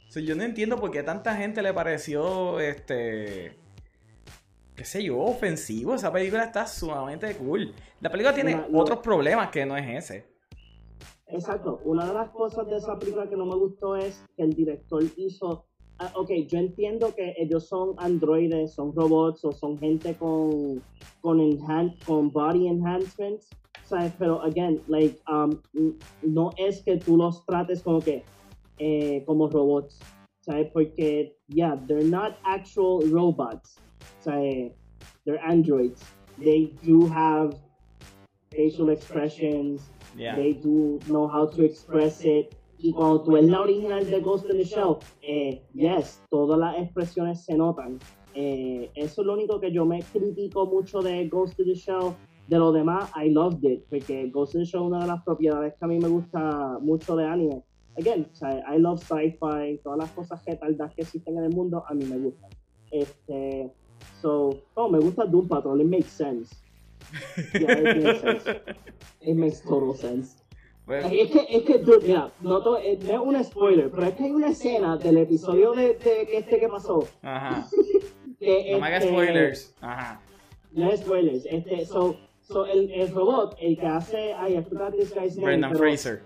[0.08, 3.58] O sea, yo no entiendo por qué tanta gente le pareció, este,
[4.76, 5.96] qué sé yo, ofensivo.
[5.96, 7.74] Esa película está sumamente cool.
[8.02, 10.32] La película tiene otros problemas que no es ese.
[11.28, 11.80] Exacto.
[11.86, 15.02] Una de las cosas de esa película que no me gustó es que el director
[15.16, 15.68] hizo
[16.04, 20.82] Ah, ok, yo entiendo que ellos son androides, son robots o son gente con,
[21.22, 21.38] con,
[22.08, 23.48] con body enhancements,
[23.84, 24.12] ¿sabes?
[24.18, 25.62] Pero, again, like, um,
[26.24, 28.24] no es que tú los trates como que,
[28.80, 30.00] eh, como robots,
[30.40, 30.72] ¿sabes?
[30.74, 33.78] Porque, yeah, they're not actual robots,
[34.22, 34.72] ¿sabes?
[35.24, 36.02] They're androids.
[36.40, 37.56] They do have
[38.50, 39.92] facial expressions,
[40.36, 42.56] they do know how to express it.
[42.84, 46.78] Y cuando tú ves la original de Ghost in the Shell, eh, yes, todas las
[46.78, 48.00] expresiones se notan.
[48.34, 52.14] Eh, eso es lo único que yo me critico mucho de Ghost in the Shell.
[52.48, 55.24] De lo demás, I loved it, porque Ghost in the Shell es una de las
[55.24, 57.64] propiedades que a mí me gusta mucho de anime.
[57.98, 62.06] Again, I love sci-fi, todas las cosas retardadas que existen en el mundo, a mí
[62.06, 62.50] me gustan.
[62.90, 63.72] Este,
[64.22, 66.56] so, oh, me gusta Doom Patrol, it makes sense.
[67.54, 68.62] Yeah, it makes sense.
[69.22, 70.41] It makes total sense.
[71.00, 74.04] Pues, Es que, es que, dude, mira, no, to- eh, no es un spoiler, pero
[74.08, 77.08] es que hay una escena del episodio de, de este que pasó.
[77.22, 77.68] ajá.
[78.40, 79.76] Que, No me hagas este, spoilers.
[79.82, 80.20] Ajá.
[80.72, 81.46] No es spoilers.
[81.46, 84.34] Este, so, so el, el robot, el que hace.
[84.34, 85.46] Ay, I forgot this guy's name.
[85.46, 86.24] Brendan Fraser.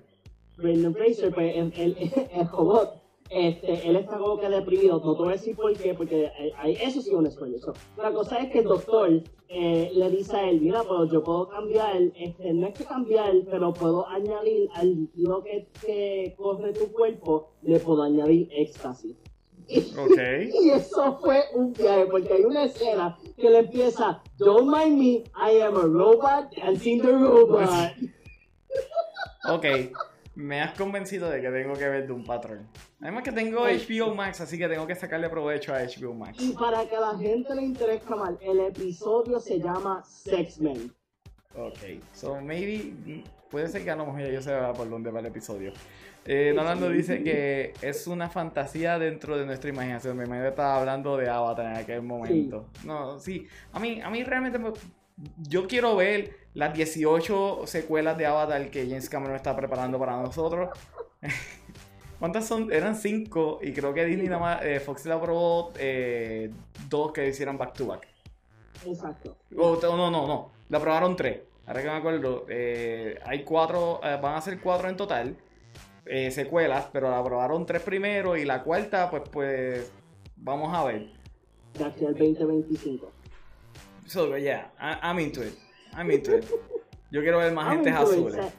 [0.57, 1.97] Brendan Fraser, pues el, el,
[2.33, 5.01] el robot, este, él está como que deprimido.
[5.03, 7.59] No te voy a decir por qué, porque ahí- eso sí es un spoiler.
[7.59, 11.23] So, la cosa es que el doctor eh, le dice a él: Mira, pero yo
[11.23, 16.73] puedo cambiar, este, no es que cambiar, pero puedo añadir al lo que, que corre
[16.73, 19.15] tu cuerpo, le puedo añadir éxtasis.
[19.97, 20.19] Ok.
[20.63, 25.23] Y eso fue un viaje, porque hay una escena que le empieza, Don't mind me,
[25.35, 27.69] I am a robot dancing the robot.
[29.49, 29.65] Ok.
[30.35, 32.67] Me has convencido de que tengo que ver de un patrón.
[33.01, 36.43] Además que tengo HBO Max, así que tengo que sacarle provecho a HBO Y Max.
[36.59, 40.93] para que a la gente le interese mal, el episodio se llama Sex Men.
[41.57, 42.01] Ok.
[42.13, 42.93] So maybe.
[43.05, 45.71] mm, Puede ser que a lo mejor yo sepa por dónde va el episodio.
[46.25, 50.17] Eh, Nolan nos dice que es una fantasía dentro de nuestra imaginación.
[50.17, 52.65] Mi madre estaba hablando de Avatar en aquel momento.
[52.83, 53.47] No, sí.
[53.71, 54.73] A mí, a mí realmente me-
[55.47, 60.69] yo quiero ver las 18 secuelas de Avatar que James Cameron está preparando para nosotros.
[62.19, 62.71] ¿Cuántas son?
[62.71, 66.49] Eran 5 y creo que Disney nada más, eh, Fox le aprobó eh,
[66.89, 68.07] dos que hicieran back to back.
[68.85, 69.35] Exacto.
[69.57, 70.51] O, o no, no, no.
[70.69, 71.41] Le aprobaron tres.
[71.67, 75.35] Ahora que me acuerdo, eh, hay cuatro, eh, van a ser cuatro en total,
[76.05, 79.91] eh, secuelas, pero la aprobaron tres primero y la cuarta, pues, pues,
[80.37, 81.07] vamos a ver.
[81.77, 83.11] De aquí al 2025.
[84.05, 85.57] So, yeah, I- I'm into it.
[85.97, 86.45] I'm into it.
[87.11, 88.53] Yo quiero ver más I'm gentes it.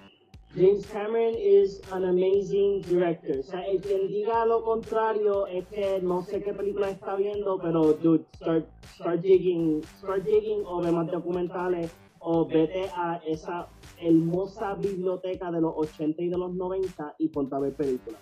[0.57, 3.40] James Cameron is an amazing director.
[3.40, 7.59] O sea, el quien diga lo contrario es que no sé qué película está viendo,
[7.59, 11.90] pero dude, start, start digging, start digging o ve más documentales
[12.20, 13.68] o vete a esa
[14.00, 18.18] hermosa biblioteca de los 80 y de los 90 y ponte a ver películas.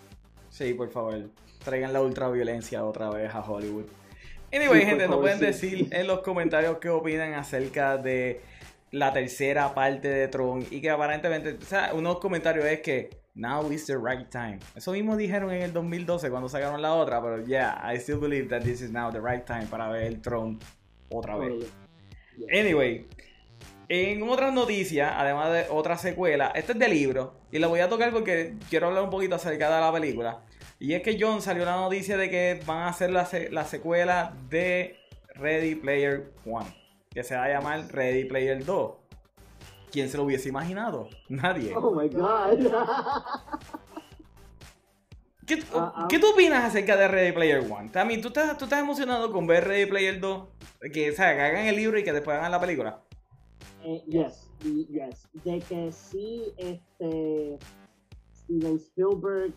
[0.50, 1.14] Sí, por favor.
[1.64, 3.84] Traigan la ultraviolencia otra vez a Hollywood.
[4.52, 5.44] Anyway, Sí, gente, nos pueden sí.
[5.46, 8.40] decir en los comentarios qué opinan acerca de
[8.94, 10.64] la tercera parte de Tron.
[10.70, 14.58] Y que aparentemente, o sea, unos comentarios es que now is the right time.
[14.74, 18.48] Eso mismo dijeron en el 2012 cuando sacaron la otra, pero yeah, I still believe
[18.48, 20.58] that this is now the right time para ver el Tron
[21.10, 21.66] otra vez.
[22.52, 23.06] Anyway,
[23.88, 27.88] en otras noticias, además de otra secuela, este es de libro y la voy a
[27.88, 30.42] tocar porque quiero hablar un poquito acerca de la película.
[30.78, 33.64] Y es que John salió la noticia de que van a hacer la, se- la
[33.64, 34.96] secuela de
[35.34, 36.66] Ready Player One,
[37.14, 38.92] que se va a llamar Ready Player 2.
[39.90, 41.08] ¿Quién se lo hubiese imaginado?
[41.28, 41.72] Nadie.
[41.76, 42.58] Oh my god.
[45.46, 46.06] ¿Qué, Ah, ah.
[46.08, 47.90] qué tú opinas acerca de Ready Player One?
[47.90, 50.48] También, ¿tú estás, ¿tú estás emocionado con ver Ready Player 2?
[50.92, 53.02] Que, o sea, que hagan el libro y que después hagan la película.
[53.84, 55.28] Eh, yes, yes.
[55.44, 57.58] De que sí, este
[58.34, 59.52] Steven Spielberg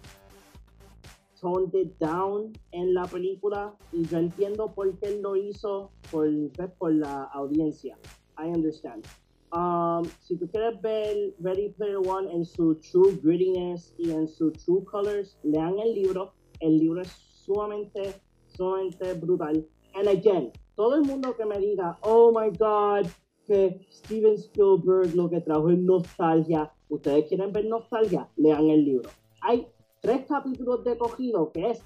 [1.39, 6.71] toned it down en la película y yo entiendo por qué lo hizo por, pues,
[6.77, 7.97] por la audiencia.
[8.37, 9.05] I understand.
[9.51, 14.51] Um, si tú quieres ver Ready Player One en su true grittiness y en su
[14.51, 16.33] true colors, lean el libro.
[16.59, 18.13] El libro es sumamente,
[18.47, 19.65] sumamente brutal.
[19.95, 23.07] And again, todo el mundo que me diga, oh my god,
[23.45, 26.71] que Steven Spielberg lo que trajo es nostalgia.
[26.89, 29.09] Ustedes quieren ver nostalgia, lean el libro.
[29.41, 29.65] Hay
[30.01, 31.83] tres capítulos de cogido que es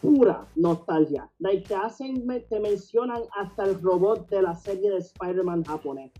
[0.00, 1.28] pura nostalgia.
[1.38, 6.12] Like, te hacen, te mencionan hasta el robot de la serie de Spider-Man japonés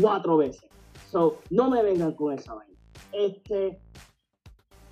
[0.00, 0.68] cuatro veces.
[1.10, 2.74] So, no me vengan con esa vaina.
[3.12, 3.80] Este,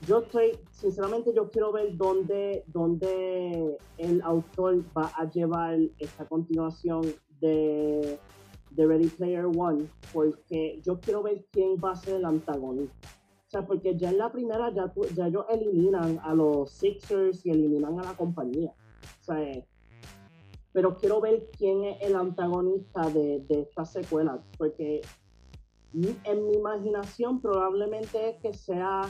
[0.06, 7.02] yo estoy, sinceramente, yo quiero ver dónde, dónde el autor va a llevar esta continuación
[7.40, 8.18] de,
[8.70, 13.08] de Ready Player One, porque yo quiero ver quién va a ser el antagonista.
[13.64, 18.02] Porque ya en la primera ya, ya ellos eliminan a los Sixers y eliminan a
[18.02, 18.72] la compañía.
[19.20, 19.64] O sea, eh,
[20.72, 25.00] pero quiero ver quién es el antagonista de, de esta secuela, porque
[25.94, 29.02] en mi imaginación probablemente es que sea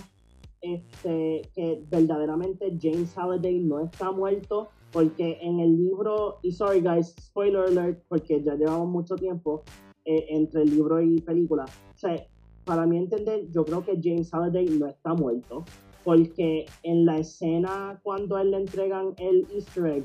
[0.61, 7.15] este que verdaderamente James Halliday no está muerto, porque en el libro, y sorry guys,
[7.21, 9.63] spoiler alert, porque ya llevamos mucho tiempo
[10.05, 12.27] eh, entre el libro y película, o sea,
[12.67, 15.65] para mi entender, yo creo que James Halliday no está muerto,
[16.03, 20.05] porque en la escena cuando él le entregan el easter egg,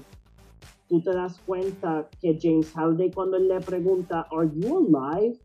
[0.87, 5.39] tú te das cuenta que James Halliday cuando él le pregunta, ¿Are you alive?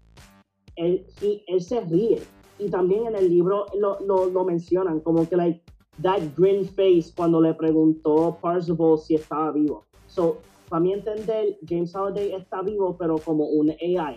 [0.77, 2.21] Él, he- él se ríe.
[2.59, 5.63] Y también en el libro lo, lo, lo mencionan, como que like
[6.03, 9.85] that grin face cuando le preguntó Parzival si estaba vivo.
[10.07, 10.39] So,
[10.69, 14.17] para mi entender, James Halliday está vivo, pero como un AI.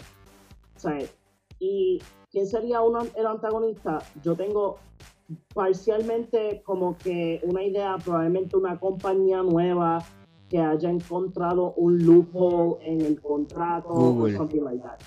[0.76, 0.98] O sea,
[1.60, 2.00] ¿y
[2.32, 4.00] quién sería uno- el antagonista?
[4.24, 4.78] Yo tengo
[5.54, 10.04] parcialmente como que una idea, probablemente una compañía nueva
[10.50, 14.34] que haya encontrado un loophole en el contrato Google.
[14.34, 15.00] o something like that.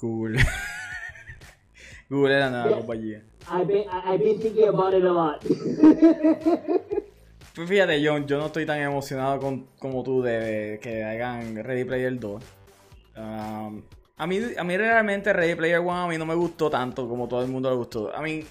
[0.00, 0.36] Google.
[2.10, 3.22] Google era nueva compañía.
[3.52, 5.40] I've been, I've been thinking about it a lot.
[7.52, 11.84] Pues fíjate, yo, yo no estoy tan emocionado con- como tú de que hagan Ready
[11.84, 12.42] Player 2.
[13.18, 13.82] Um,
[14.20, 17.26] a, mí, a mí realmente Ready Player 1 a mí no me gustó tanto como
[17.26, 18.14] todo el mundo le gustó.
[18.14, 18.44] A mí,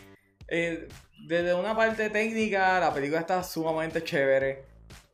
[0.48, 0.88] eh,
[1.28, 4.64] desde una parte técnica, la película está sumamente chévere.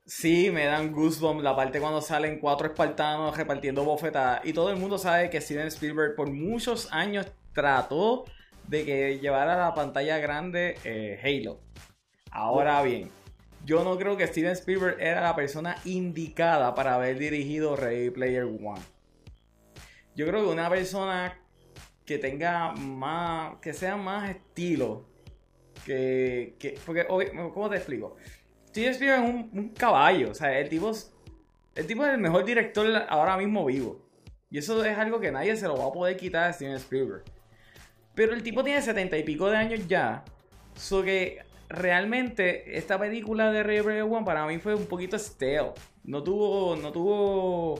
[0.05, 4.45] Sí, me dan goosebumps la parte cuando salen cuatro espartanos repartiendo bofetadas.
[4.45, 8.23] Y todo el mundo sabe que Steven Spielberg por muchos años trató
[8.65, 11.59] de que llevara a la pantalla grande eh, Halo.
[12.31, 13.11] Ahora bien,
[13.65, 18.45] yo no creo que Steven Spielberg era la persona indicada para haber dirigido Ready Player
[18.45, 18.94] One.
[20.15, 21.37] Yo creo que una persona
[22.05, 25.05] que tenga más, que sea más estilo,
[25.85, 27.05] que, que porque,
[27.53, 28.15] ¿cómo te explico?
[28.69, 31.11] Steven Spielberg es un, caballo, o sea, el tipo, es-
[31.75, 34.01] el tipo es el mejor director ahora mismo vivo.
[34.49, 37.23] Y eso es algo que nadie se lo va a poder quitar a Steven Spielberg.
[38.13, 40.23] Pero el tipo tiene setenta y pico de años ya.
[40.75, 41.39] So que
[41.69, 45.71] realmente esta película de Ready Player One para mí fue un poquito stale.
[46.03, 46.75] No tuvo.
[46.77, 47.79] No tuvo.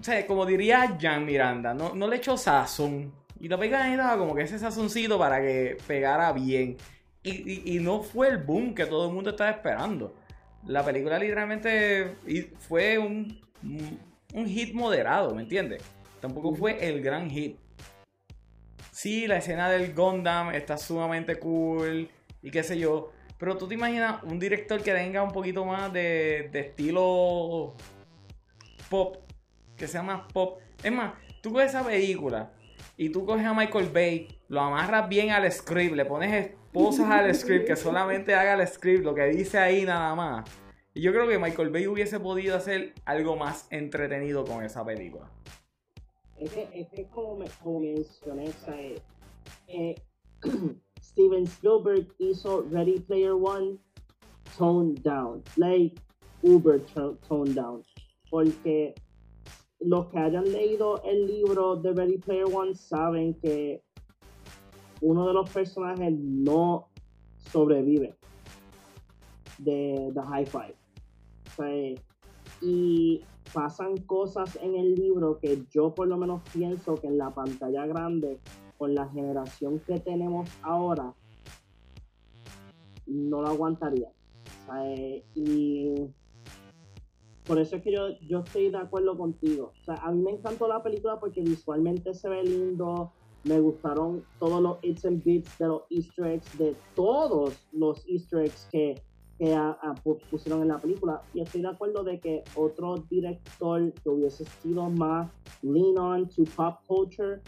[0.00, 3.12] O sea, como diría Jan Miranda, no, no le echó sazón.
[3.40, 6.76] Y la película necesitaba como que ese sazoncito para que pegara bien.
[7.22, 10.14] Y, y- no fue el boom que todo el mundo estaba esperando.
[10.66, 12.16] La película literalmente
[12.60, 13.98] fue un, un-
[14.34, 15.82] un hit moderado, ¿me entiendes?
[16.20, 17.56] Tampoco fue el gran hit.
[18.90, 22.08] Sí, la escena del Gundam está sumamente cool
[22.42, 23.12] y qué sé yo.
[23.38, 27.74] Pero tú te imaginas un director que tenga un poquito más de, de estilo
[28.90, 29.16] pop,
[29.78, 30.58] que sea más pop.
[30.82, 32.52] Es más, tú coges esa película
[32.96, 37.34] y tú coges a Michael Bay, lo amarras bien al script, le pones esposas al
[37.34, 40.50] script, que solamente haga el script, lo que dice ahí nada más.
[40.94, 45.30] Y yo creo que Michael Bay hubiese podido hacer algo más entretenido con esa película.
[46.36, 49.00] Es que, es como, me, como mencioné, sea, eh,
[49.68, 49.94] eh,
[51.02, 53.78] Steven Spielberg hizo Ready Player One
[54.56, 56.00] toned down, like
[56.42, 57.82] uber to- toned down,
[58.30, 58.94] porque
[59.80, 63.82] los que hayan leído el libro de Ready Player One saben que
[65.00, 66.88] uno de los personajes no
[67.36, 68.16] sobrevive
[69.58, 70.74] de The High Five.
[71.46, 71.94] O sea, eh,
[72.60, 73.22] y
[73.52, 77.86] pasan cosas en el libro que yo por lo menos pienso que en la pantalla
[77.86, 78.38] grande,
[78.76, 81.14] con la generación que tenemos ahora,
[83.06, 84.08] no lo aguantaría.
[84.08, 86.08] O sea, eh, y
[87.48, 89.72] por eso es que yo, yo estoy de acuerdo contigo.
[89.80, 93.12] O sea, a mí me encantó la película porque visualmente se ve lindo.
[93.44, 98.44] Me gustaron todos los hits and bits de los easter eggs, de todos los easter
[98.44, 99.00] eggs que,
[99.38, 99.56] que
[100.30, 101.22] pusieron en la película.
[101.32, 105.30] Y estoy de acuerdo de que otro director que hubiese sido más
[105.62, 107.40] lean on to pop culture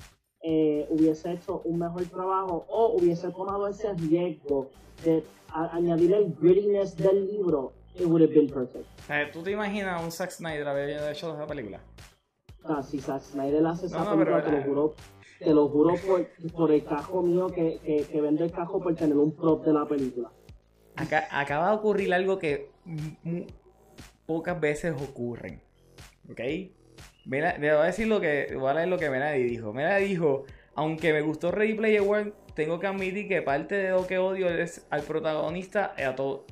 [0.42, 4.70] eh, hubiese hecho un mejor trabajo o hubiese tomado ese riesgo
[5.05, 5.22] de
[5.53, 7.72] añadir el grittiness del libro.
[7.97, 8.86] It would have been perfect.
[9.07, 11.80] Sea, ¿Tú te imaginas un Zack Snyder haber hecho esa película?
[12.64, 14.95] Ah, si Zack Snyder hace esa No, no, película, pero- te lo juro,
[15.38, 18.95] te lo juro por, por el cajo mío que, que, que vende el cajo por
[18.95, 20.30] tener un prop de la película.
[20.97, 22.70] Acá, acaba de ocurrir algo que
[24.26, 25.62] pocas veces ocurren.
[26.30, 26.41] ¿Ok?
[27.26, 28.55] Le voy a decir lo que.
[28.59, 29.72] Voy a leer lo que dijo.
[29.99, 34.18] Dijo: Aunque me gustó Ready Player One, tengo que admitir que parte de lo que
[34.18, 36.47] odio es al protagonista y a todo.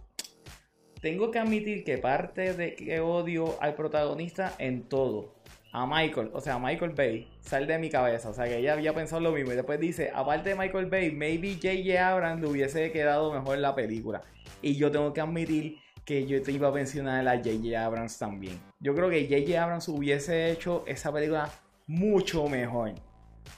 [1.01, 5.35] Tengo que admitir que parte de que odio al protagonista en todo.
[5.71, 8.31] A Michael, o sea, a Michael Bay, sal de mi cabeza.
[8.31, 9.53] O sea, que ella había pensado lo mismo.
[9.53, 12.09] Y después dice, aparte de Michael Bay, maybe J.J.
[12.09, 14.23] Abrams le hubiese quedado mejor la película.
[14.61, 17.85] Y yo tengo que admitir que yo te iba a mencionar a J.J.
[17.85, 18.59] Abrams también.
[18.81, 19.63] Yo creo que J.J.
[19.63, 21.51] Abrams hubiese hecho esa película
[21.87, 22.95] mucho mejor.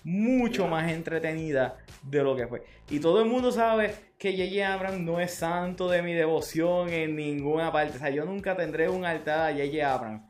[0.05, 2.63] Mucho más entretenida de lo que fue.
[2.89, 4.73] Y todo el mundo sabe que J.J.
[4.73, 7.97] Abrams no es santo de mi devoción en ninguna parte.
[7.97, 9.93] O sea, yo nunca tendré un altar a J.J.
[9.93, 10.23] Abrams.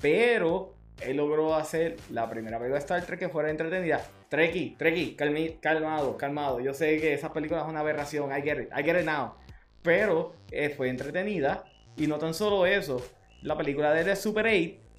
[0.00, 4.02] Pero él logró hacer la primera película de Star Trek que fuera entretenida.
[4.28, 5.16] Trekkie, Trekkie,
[5.60, 6.60] calmado, calmado.
[6.60, 8.30] Yo sé que esa película es una aberración.
[8.30, 9.34] I get it, I get it now.
[9.82, 11.64] Pero eh, fue entretenida.
[11.96, 13.04] Y no tan solo eso.
[13.42, 14.89] La película de The Super 8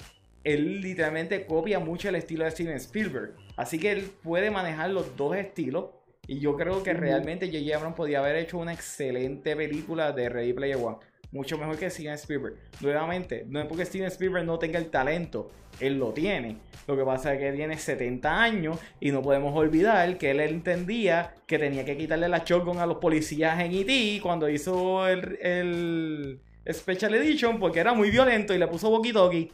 [0.44, 3.34] él literalmente copia mucho el estilo de Steven Spielberg.
[3.56, 5.90] Así que él puede manejar los dos estilos.
[6.28, 7.76] Y yo creo que realmente J.J.
[7.76, 10.98] Abrams podía haber hecho una excelente película de Ready Player One.
[11.32, 12.56] mucho mejor que Steven Spielberg.
[12.80, 16.58] Nuevamente, no es porque Steven Spielberg no tenga el talento, él lo tiene.
[16.88, 21.34] Lo que pasa es que tiene 70 años y no podemos olvidar que él entendía
[21.48, 24.20] que tenía que quitarle la shotgun a los policías en E.T.
[24.22, 26.40] cuando hizo el, el
[26.72, 29.52] Special Edition porque era muy violento y le puso walkie-talkie.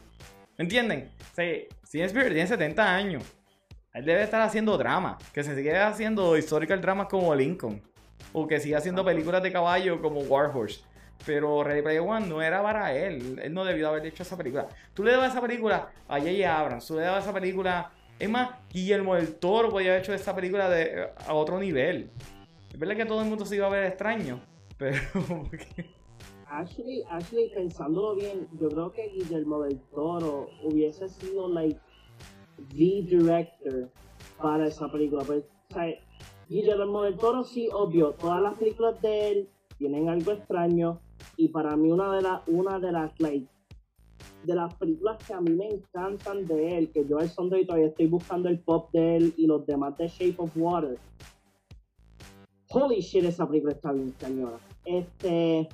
[0.58, 1.08] ¿Me entienden?
[1.36, 3.22] Sí, Steven Spielberg tiene 70 años.
[3.94, 5.16] Él debe estar haciendo drama.
[5.32, 7.80] Que se sigue haciendo historical dramas como Lincoln.
[8.32, 10.80] O que siga haciendo películas de caballo como Warhorse.
[11.24, 13.38] Pero Ready Player One no era para él.
[13.40, 14.66] Él no debió haber hecho esa película.
[14.94, 16.58] Tú le dabas esa película a J.J.
[16.58, 16.86] Abrams.
[16.88, 17.92] Tú le dabas esa película.
[18.18, 22.10] Es más, Guillermo del Toro podía haber hecho esa película de, a otro nivel.
[22.72, 24.40] Es verdad que todo el mundo se iba a ver extraño.
[24.76, 24.98] Pero.
[26.50, 31.78] Actually, actually, pensándolo bien, yo creo que Guillermo del Toro hubiese sido like
[32.56, 33.90] the director
[34.40, 35.24] para esa película.
[35.24, 35.94] Pues, o sea,
[36.48, 41.00] Guillermo del Toro sí, obvio, todas las películas de él tienen algo extraño
[41.36, 43.48] y para mí una de las una de las like,
[44.44, 47.64] de las películas que a mí me encantan de él, que yo al son de
[47.66, 50.98] todavía estoy buscando el pop de él y los demás de Shape of Water.
[52.70, 54.58] Holy shit, esa película está bien cañona.
[54.84, 55.68] Este,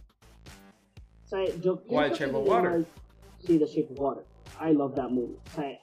[1.25, 2.85] o sea, yo ¿Cuál, Shape of Water?
[3.41, 4.25] Sí, The Shape of Water.
[4.61, 5.37] I love that movie.
[5.47, 5.79] O sea,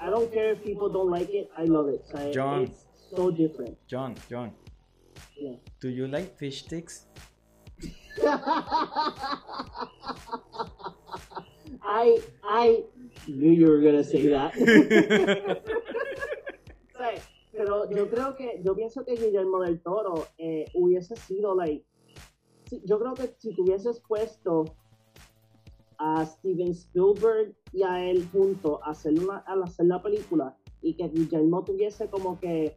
[0.00, 1.50] I don't care if people don't like it.
[1.56, 2.02] I love it.
[2.12, 2.62] O sea, John.
[2.62, 3.76] it's so different.
[3.86, 4.52] John, John.
[5.36, 5.56] Yeah.
[5.80, 7.06] Do you like fish sticks?
[11.82, 12.84] I I
[13.26, 14.54] knew you were gonna say that.
[17.56, 21.84] Pero yo creo que, yo pienso que Guillermo del Toro eh, hubiese sido, like,
[22.84, 24.64] yo creo que si tuvieses puesto
[26.04, 30.92] a Steven Spielberg y a él junto a hacer, una, a hacer la película y
[30.94, 32.76] que Guillermo tuviese como que,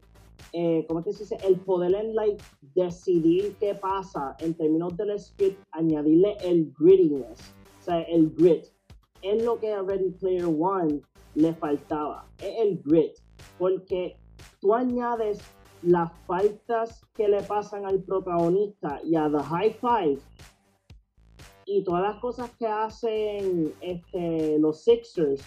[0.54, 1.38] eh, ¿cómo es que se dice?
[1.46, 2.42] El poder en, like,
[2.74, 8.66] decidir qué pasa en términos del script, añadirle el grittiness, o sea, el grit.
[9.22, 11.02] Es lo que a Ready Player One
[11.36, 13.18] le faltaba, es el grit
[13.58, 14.18] porque
[14.62, 15.40] tú añades
[15.84, 20.20] las faltas que le pasan al protagonista y a The High Five
[21.68, 25.44] y todas las cosas que hacen este, los Sixers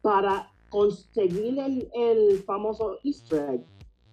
[0.00, 3.64] para conseguir el, el famoso Easter egg.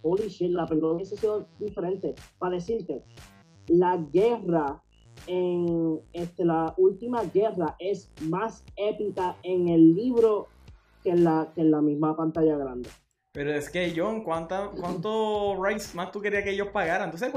[0.01, 0.67] Holy shit, la
[1.03, 2.15] sido diferente.
[2.37, 3.03] Para decirte,
[3.67, 4.81] la guerra
[5.27, 10.47] en este, la última guerra es más épica en el libro
[11.03, 12.89] que en la, que en la misma pantalla grande.
[13.31, 17.09] Pero es que, John, ¿cuánta, ¿cuánto rights más tú querías que ellos pagaran?
[17.11, 17.31] Entonces,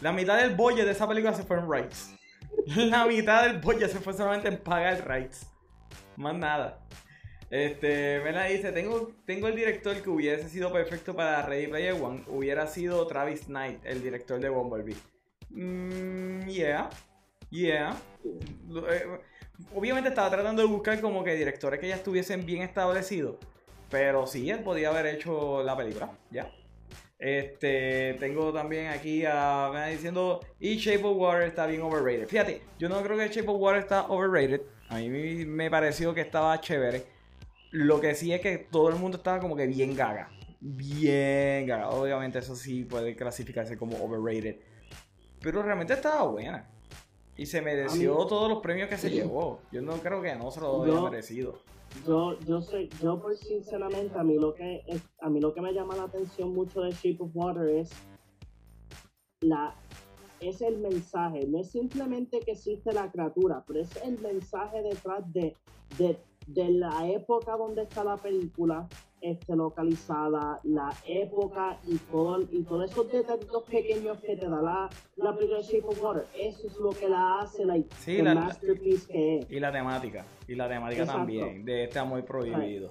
[0.00, 2.14] la mitad del budget de esa película se fue en rights.
[2.66, 5.46] La mitad del budget se fue solamente en pagar rights.
[6.16, 6.78] Más nada.
[7.50, 12.24] Este, Mela dice, tengo, tengo el director que hubiese sido perfecto para Ready Player One.
[12.28, 14.96] Hubiera sido Travis Knight, el director de Bumblebee.
[15.50, 16.88] Mm, yeah.
[17.50, 17.94] Yeah.
[18.24, 19.18] Eh,
[19.74, 23.36] obviamente estaba tratando de buscar como que directores que ya estuviesen bien establecidos.
[23.90, 26.50] Pero sí, él podía haber hecho la película, ya.
[27.22, 32.26] Este, tengo también aquí a me diciendo, y Shape of Water está bien overrated.
[32.26, 34.62] Fíjate, yo no creo que Shape of Water está overrated.
[34.88, 35.08] A mí
[35.46, 37.04] me pareció que estaba chévere.
[37.70, 40.30] Lo que sí es que todo el mundo estaba como que bien gaga.
[40.58, 41.90] Bien gaga.
[41.90, 44.56] Obviamente eso sí puede clasificarse como overrated.
[45.40, 46.71] Pero realmente estaba buena.
[47.36, 49.60] Y se mereció todos los premios que se llevó.
[49.70, 51.54] Yo no creo que no se lo haya merecido.
[52.06, 55.60] Yo yo sé yo por sinceramente a mí lo que es, a mí lo que
[55.60, 57.90] me llama la atención mucho de Shape of Water es
[59.40, 59.74] la
[60.40, 61.46] es el mensaje.
[61.46, 65.56] No es simplemente que existe la criatura pero es el mensaje detrás de,
[65.98, 68.88] de, de la época donde está la película
[69.22, 74.90] este, localizada, la época y todo y todos esos detalles pequeños que te da la,
[75.16, 76.26] la película Shape of Water.
[76.38, 79.50] Eso es lo que la hace like, sí, la, masterpiece que es.
[79.50, 82.90] Y la temática, y la temática también, de este amor prohibido.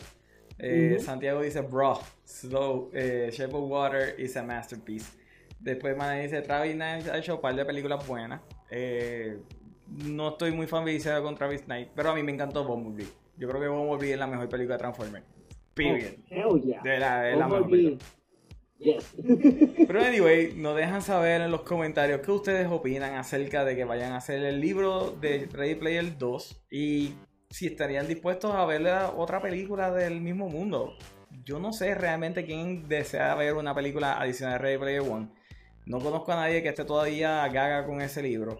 [0.58, 5.18] Eh, Santiago dice, bro, slow, eh, Shape of Water is a masterpiece.
[5.60, 8.42] Después me dice, Travis Knight ha hecho un par de películas buenas.
[8.70, 9.38] Eh,
[10.06, 13.12] no estoy muy familiarizado con Travis Knight, pero a mí me encantó Bumblebee.
[13.38, 15.26] Yo creo que Bumblebee es la mejor película de Transformers.
[15.90, 16.46] Period.
[16.46, 16.82] Oh, yeah.
[16.82, 17.70] De la, de la mejor
[18.82, 19.14] Yes.
[19.88, 24.14] Pero anyway, nos dejan saber en los comentarios qué ustedes opinan acerca de que vayan
[24.14, 27.14] a hacer el libro de Ready Player 2 y
[27.52, 28.82] si estarían dispuestos a ver
[29.16, 30.96] otra película del mismo mundo.
[31.46, 35.32] Yo no sé realmente quién desea ver una película adicional de Ready Player 1.
[35.86, 38.60] No conozco a nadie que esté todavía gaga con ese libro.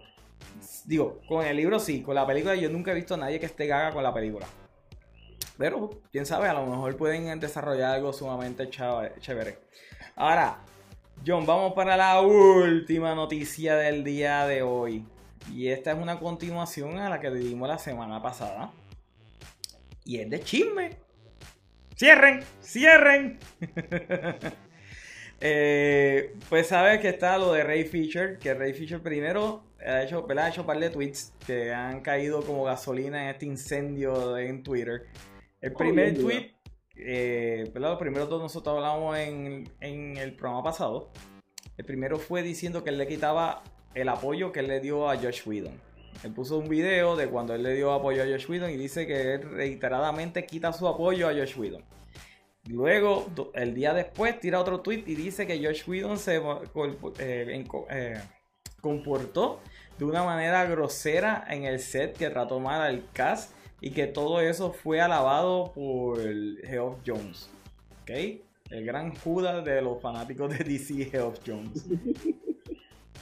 [0.84, 3.46] Digo, con el libro sí, con la película yo nunca he visto a nadie que
[3.46, 4.46] esté gaga con la película.
[5.58, 9.58] Pero, quién sabe, a lo mejor pueden desarrollar algo sumamente chévere.
[10.16, 10.58] Ahora,
[11.26, 15.04] John, vamos para la última noticia del día de hoy.
[15.52, 18.70] Y esta es una continuación a la que dimos la semana pasada.
[20.04, 20.90] Y es de chisme.
[21.96, 22.42] ¡Cierren!
[22.62, 23.38] ¡Cierren!
[25.44, 30.24] Eh, pues sabes que está lo de Ray Fisher, que Ray Fisher primero ha hecho,
[30.24, 34.62] ha hecho un par de tweets que han caído como gasolina en este incendio en
[34.62, 35.08] Twitter.
[35.62, 36.50] El primer tweet,
[36.96, 41.10] eh, Los primeros dos nosotros hablamos en, en el programa pasado.
[41.76, 43.62] El primero fue diciendo que él le quitaba
[43.94, 45.80] el apoyo que él le dio a Josh Whedon.
[46.24, 49.06] Él puso un video de cuando él le dio apoyo a Josh Whedon y dice
[49.06, 51.84] que él reiteradamente quita su apoyo a Josh Whedon.
[52.68, 56.36] Luego, el día después, tira otro tweet y dice que Josh Whedon se
[57.18, 58.20] eh, eh,
[58.80, 59.60] comportó
[59.98, 63.52] de una manera grosera en el set que trató mal al cast
[63.82, 66.20] y que todo eso fue alabado por
[66.64, 67.50] Geoff Jones.
[68.02, 68.10] ¿Ok?
[68.70, 71.84] El gran Judas de los fanáticos de DC, Geoff Jones.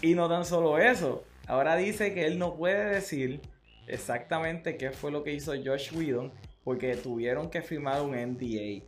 [0.03, 3.43] Y no tan solo eso, ahora dice que él no puede decir
[3.87, 6.33] exactamente qué fue lo que hizo Josh Whedon
[6.65, 8.83] porque tuvieron que firmar un NDA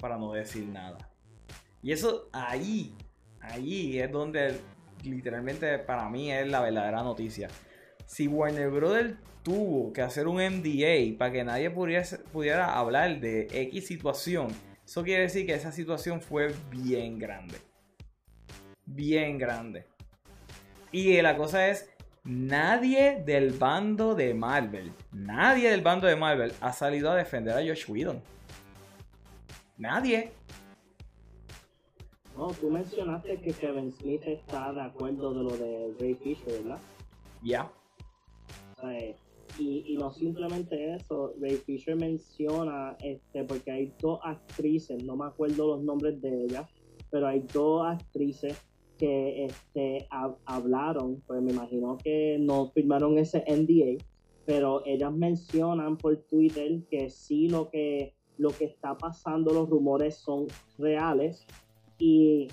[0.00, 0.96] para no decir nada.
[1.82, 2.94] Y eso ahí,
[3.38, 4.58] ahí es donde
[5.04, 7.48] literalmente para mí es la verdadera noticia.
[8.06, 13.48] Si Warner Brothers tuvo que hacer un NDA para que nadie pudiera, pudiera hablar de
[13.52, 14.48] X situación,
[14.84, 17.58] eso quiere decir que esa situación fue bien grande.
[18.84, 19.84] Bien grande.
[20.92, 21.90] Y la cosa es,
[22.24, 27.66] nadie del bando de Marvel, nadie del bando de Marvel ha salido a defender a
[27.66, 28.22] Josh Whedon.
[29.76, 30.32] Nadie.
[32.36, 36.78] No, tú mencionaste que Kevin Smith está de acuerdo de lo de Ray Fisher, ¿verdad?
[37.42, 37.70] Ya.
[39.58, 45.26] Y, y, no simplemente eso, Ray Fisher menciona, este, porque hay dos actrices, no me
[45.26, 46.68] acuerdo los nombres de ellas,
[47.10, 48.60] pero hay dos actrices
[48.98, 50.08] que este,
[50.44, 54.02] hablaron, pues me imagino que no firmaron ese NDA,
[54.44, 60.16] pero ellas mencionan por Twitter que sí lo que lo que está pasando, los rumores
[60.16, 60.46] son
[60.78, 61.46] reales
[61.98, 62.48] y,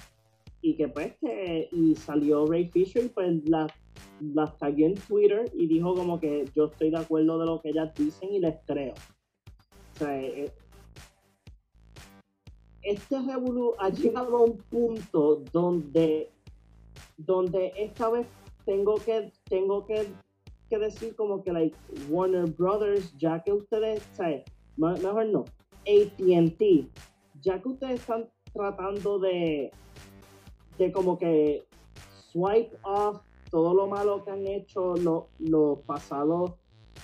[0.62, 3.68] y que pues que y salió Ray Fisher pues la,
[4.20, 7.70] la tagué en Twitter y dijo como que yo estoy de acuerdo de lo que
[7.70, 8.94] ellas dicen y les creo.
[8.94, 10.52] O sea, eh,
[12.82, 16.30] este revolú ha llegado a un punto donde
[17.18, 18.28] donde esta vez
[18.66, 20.08] tengo que tengo que,
[20.70, 21.76] que decir como que like
[22.10, 24.44] Warner Brothers ya que ustedes ¿sabes?
[24.78, 25.46] mejor no
[25.86, 26.88] ATT,
[27.42, 29.72] ya que ustedes están tratando de,
[30.78, 31.66] de como que
[32.32, 33.22] swipe off
[33.54, 34.96] todo lo malo que han hecho
[35.38, 36.54] los pasados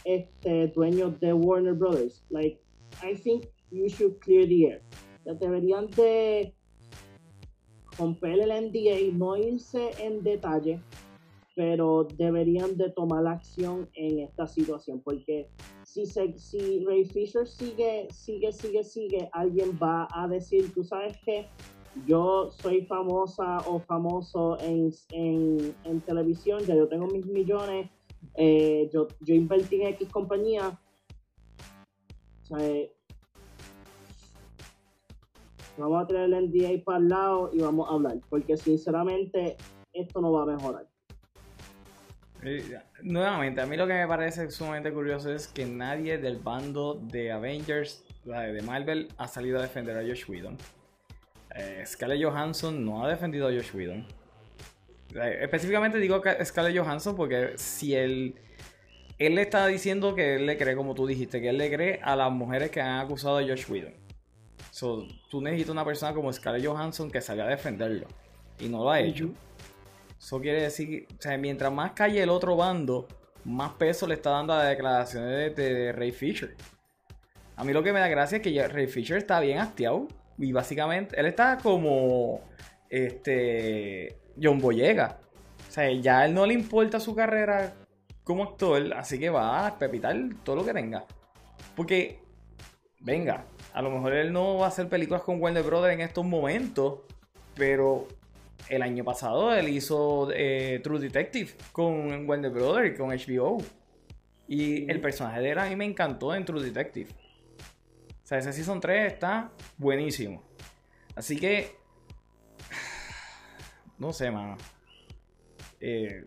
[0.03, 2.59] este, dueños de Warner Brothers, like,
[3.03, 4.81] I think you should clear the air.
[5.25, 6.55] Deberían de
[7.99, 10.81] romper el NDA, no irse en detalle,
[11.55, 15.47] pero deberían de tomar acción en esta situación, porque
[15.83, 21.45] si, si Ray Fisher sigue, sigue, sigue, sigue, alguien va a decir, tú sabes que
[22.05, 24.91] yo soy famosa o famoso en,
[26.05, 27.89] televisión, ya yo tengo mis millones,
[28.35, 30.79] eh, yo, yo invertí en X compañía.
[35.77, 39.55] vamos a traer el NDA para el lado y vamos a hablar, porque sinceramente
[39.93, 40.87] esto no va a mejorar.
[42.41, 46.95] Eh, nuevamente, a mí lo que me parece sumamente curioso es que nadie del bando
[46.95, 50.57] de Avengers, de Marvel, ha salido a defender a Josh Whedon.
[51.55, 54.05] Eh, Scarlett Johansson no ha defendido a Josh Whedon.
[55.15, 58.35] Eh, específicamente digo Scarlett Johansson porque si él,
[59.17, 61.99] él le está diciendo que él le cree, como tú dijiste, que él le cree
[62.03, 63.93] a las mujeres que han acusado a Josh Whedon.
[64.71, 68.07] So, tú necesitas una persona como Scarlett Johansson que salga a defenderlo.
[68.59, 69.31] Y no lo ha hecho.
[70.19, 73.07] Eso quiere decir, o sea, mientras más calle el otro bando,
[73.45, 76.55] más peso le está dando a las declaraciones de, Ray Fisher.
[77.55, 80.07] A mí lo que me da gracia es que Ray Fisher está bien hastiado.
[80.39, 82.41] Y básicamente, él está como
[82.89, 85.19] este John Boyega.
[85.67, 87.73] O sea, ya a él no le importa su carrera
[88.23, 91.05] como actor, así que va a pepitar todo lo que tenga.
[91.75, 92.19] Porque,
[93.01, 96.25] venga, a lo mejor él no va a hacer películas con Warner Brothers en estos
[96.25, 96.99] momentos,
[97.55, 98.07] pero
[98.69, 103.57] el año pasado él hizo eh, True Detective con Warner Brothers y con HBO.
[104.47, 107.09] Y el personaje de él a mí me encantó en True Detective.
[108.29, 110.43] O sea, ese Season 3 está buenísimo.
[111.15, 111.71] Así que.
[113.97, 114.55] No sé, mano.
[115.81, 116.25] Eh,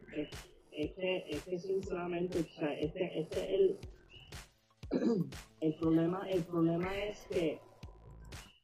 [0.72, 0.90] es,
[1.44, 3.78] que, sinceramente, o sea, este, este el,
[5.60, 7.60] el problema, el problema es que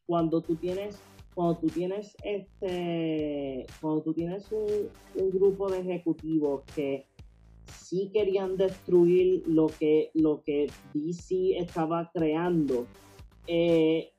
[0.05, 1.01] cuando tú tienes
[1.33, 4.91] cuando tú tienes este cuando tú tienes un,
[5.31, 7.07] grupo de ejecutivos que
[7.67, 12.89] sí querían destruir lo que, lo que DC estaba creando.
[13.49, 14.13] Eh,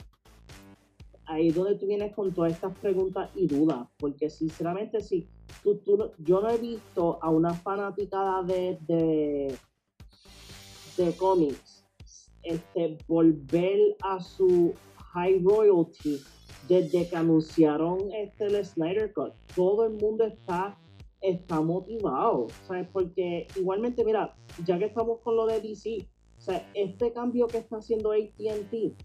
[1.26, 5.28] ahí es donde tú vienes con todas estas preguntas y dudas, porque sinceramente sí,
[5.64, 9.56] tú, tú, yo no he visto a una fanaticada de, de,
[10.98, 11.86] de cómics
[12.44, 14.74] este, volver a su
[15.14, 16.20] high royalty
[16.68, 19.34] desde que anunciaron este el Snyder Cut.
[19.56, 20.78] Todo el mundo está,
[21.22, 22.88] está motivado, ¿sabes?
[22.92, 24.36] Porque igualmente, mira,
[24.66, 26.08] ya que estamos con lo de DC,
[26.38, 28.96] o sea, este cambio que está haciendo AT&T,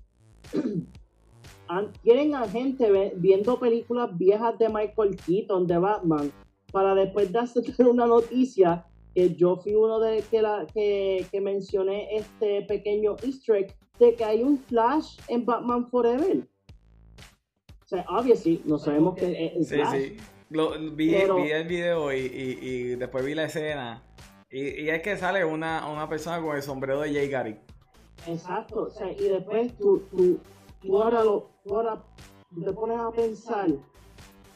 [2.03, 6.33] tienen a gente viendo películas viejas de Michael Keaton, de Batman,
[6.73, 8.85] para después de hacer una noticia
[9.15, 14.15] que yo fui uno de que, la, que, que mencioné este pequeño easter egg de
[14.15, 16.49] que hay un Flash en Batman Forever.
[17.85, 20.17] O sea, obviously, no sabemos que es Sí, sí.
[20.95, 24.03] vi, el video y, y, después vi la escena.
[24.51, 27.59] Y, y, es que sale una, una persona con el sombrero de Jay Garrick.
[28.27, 28.85] Exacto.
[28.85, 30.39] O sea, y después tú, tú,
[30.81, 31.51] tú ahora, lo,
[32.63, 33.69] te pones a pensar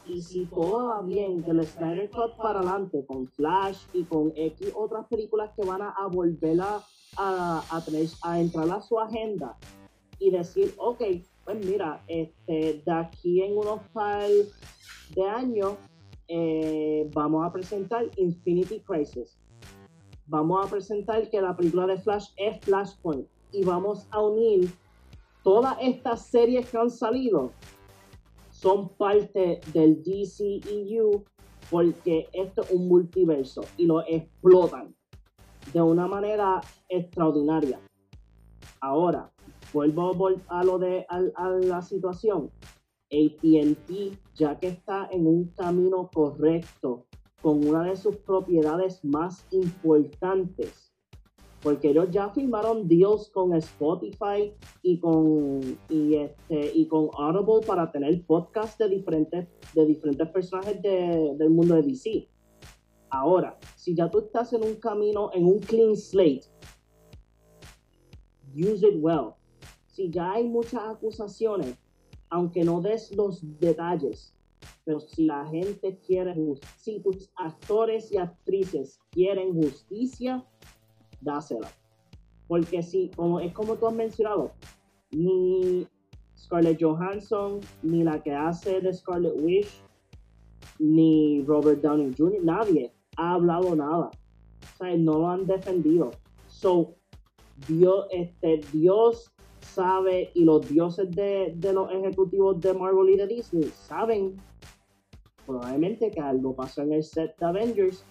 [0.09, 4.73] y si todo va bien, del Snyder Cut para adelante, con Flash y con X
[4.75, 6.83] otras películas que van a, volver a,
[7.17, 7.63] a,
[8.23, 9.57] a, entrar a su agenda
[10.19, 11.03] y decir, ok,
[11.45, 14.31] pues mira, este, de aquí en unos par
[15.15, 15.75] de años
[16.29, 19.39] eh, vamos a presentar Infinity Crisis.
[20.27, 24.71] Vamos a presentar que la película de Flash es Flashpoint y vamos a unir
[25.43, 27.53] todas estas series que han salido
[28.51, 31.25] son parte del DCEU
[31.71, 34.95] porque esto es un multiverso y lo explotan
[35.73, 37.79] de una manera extraordinaria.
[38.81, 39.31] Ahora,
[39.73, 42.51] vuelvo a lo de a, la situación.
[43.11, 47.07] ATT, ya que está en un camino correcto
[47.41, 50.88] con una de sus propiedades más importantes,
[51.63, 54.53] porque ellos ya firmaron deals con Spotify
[54.83, 60.81] y con y este y con Audible para tener podcasts de diferentes de diferentes personajes
[60.83, 62.29] del mundo de DC.
[63.11, 66.45] Ahora, si ya tú estás en un camino, en un clean slate,
[68.55, 69.35] use it well.
[69.87, 71.77] Si ya hay muchas acusaciones,
[72.31, 74.35] aunque no des los detalles,
[74.85, 76.35] pero si la gente quiere
[76.77, 80.45] si tus actores y actrices quieren justicia,
[81.21, 81.69] dásela.
[82.47, 84.53] Porque si, como es como tú has mencionado,
[85.11, 85.87] ni
[86.37, 89.83] Scarlett Johansson, ni la que hace de Scarlet Witch,
[90.79, 94.11] ni Robert Downey Jr., nadie ha hablado nada.
[94.11, 96.13] O sea, no lo han defendido.
[96.47, 96.95] So,
[97.67, 99.31] Dios, este, Dios
[99.61, 104.37] sabe y los dioses de, de los ejecutivos de Marvel y de Disney saben
[105.47, 108.05] probablemente que algo pasó en el set de Avengers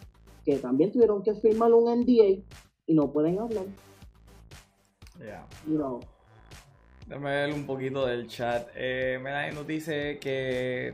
[0.46, 2.42] que también tuvieron que firmar un NDA
[2.88, 3.66] y no pueden hablar.
[5.20, 5.46] Yeah.
[5.68, 6.00] You
[7.06, 8.68] Déjame ver un poquito del chat.
[8.76, 9.20] Eh,
[9.54, 10.94] nos dice que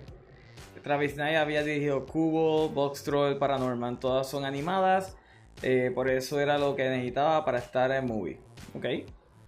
[0.83, 3.99] Travis Knight había dirigido Cubo, Box Troll, Paranormal.
[3.99, 5.17] Todas son animadas.
[5.61, 8.37] Eh, por eso era lo que necesitaba para estar en movie.
[8.75, 8.85] ¿Ok?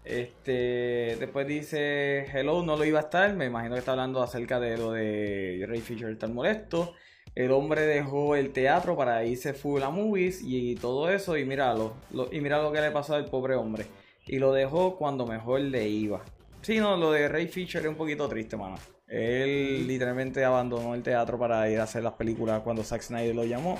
[0.04, 3.34] Este, después dice Hello, no lo iba a estar.
[3.36, 6.94] Me imagino que está hablando acerca de lo de Ray Fisher tan molesto
[7.34, 11.96] el hombre dejó el teatro para irse full a movies y todo eso y míralo,
[12.32, 13.86] y mira lo que le pasó al pobre hombre.
[14.28, 16.24] Y lo dejó cuando mejor le iba.
[16.62, 18.78] Sí, no, lo de Ray Fisher es un poquito triste, mano.
[19.08, 23.46] Él literalmente abandonó el teatro para ir a hacer las películas cuando Zack Snyder lo
[23.46, 23.78] llamó.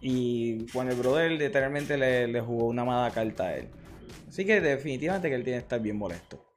[0.00, 3.68] Y el Brother literalmente le, le jugó una mala carta a él.
[4.28, 6.47] Así que definitivamente que él tiene que estar bien molesto.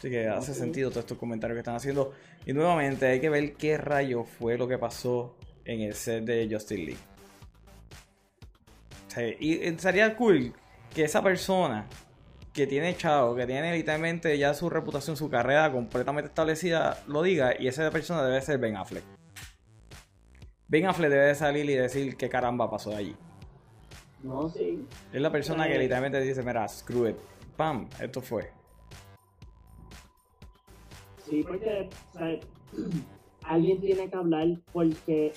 [0.00, 2.14] Así que hace sentido todos estos comentarios que están haciendo.
[2.46, 5.36] Y nuevamente hay que ver qué rayo fue lo que pasó
[5.66, 6.96] en el set de Justin Lee.
[9.40, 10.54] y sería cool
[10.94, 11.86] que esa persona
[12.54, 17.52] que tiene chao, que tiene literalmente ya su reputación, su carrera completamente establecida, lo diga.
[17.60, 19.04] Y esa persona debe ser Ben Affleck.
[20.66, 23.14] Ben Affleck debe salir y decir qué caramba pasó allí.
[24.22, 24.82] No, sí.
[25.12, 27.16] Es la persona que literalmente dice, mira, screw it.
[27.58, 28.59] Pam, esto fue.
[31.30, 31.88] Sí, porque
[33.44, 35.32] alguien tiene que hablar porque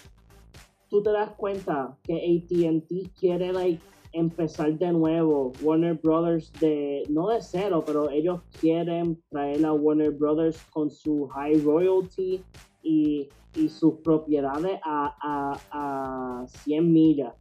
[0.90, 5.54] tú te das cuenta que ATT quiere like, empezar de nuevo.
[5.62, 11.28] Warner Brothers de, no de cero, pero ellos quieren traer a Warner Brothers con su
[11.28, 12.44] high royalty
[12.82, 13.30] y,
[13.70, 17.36] sus propiedades a, a, a 100 millas.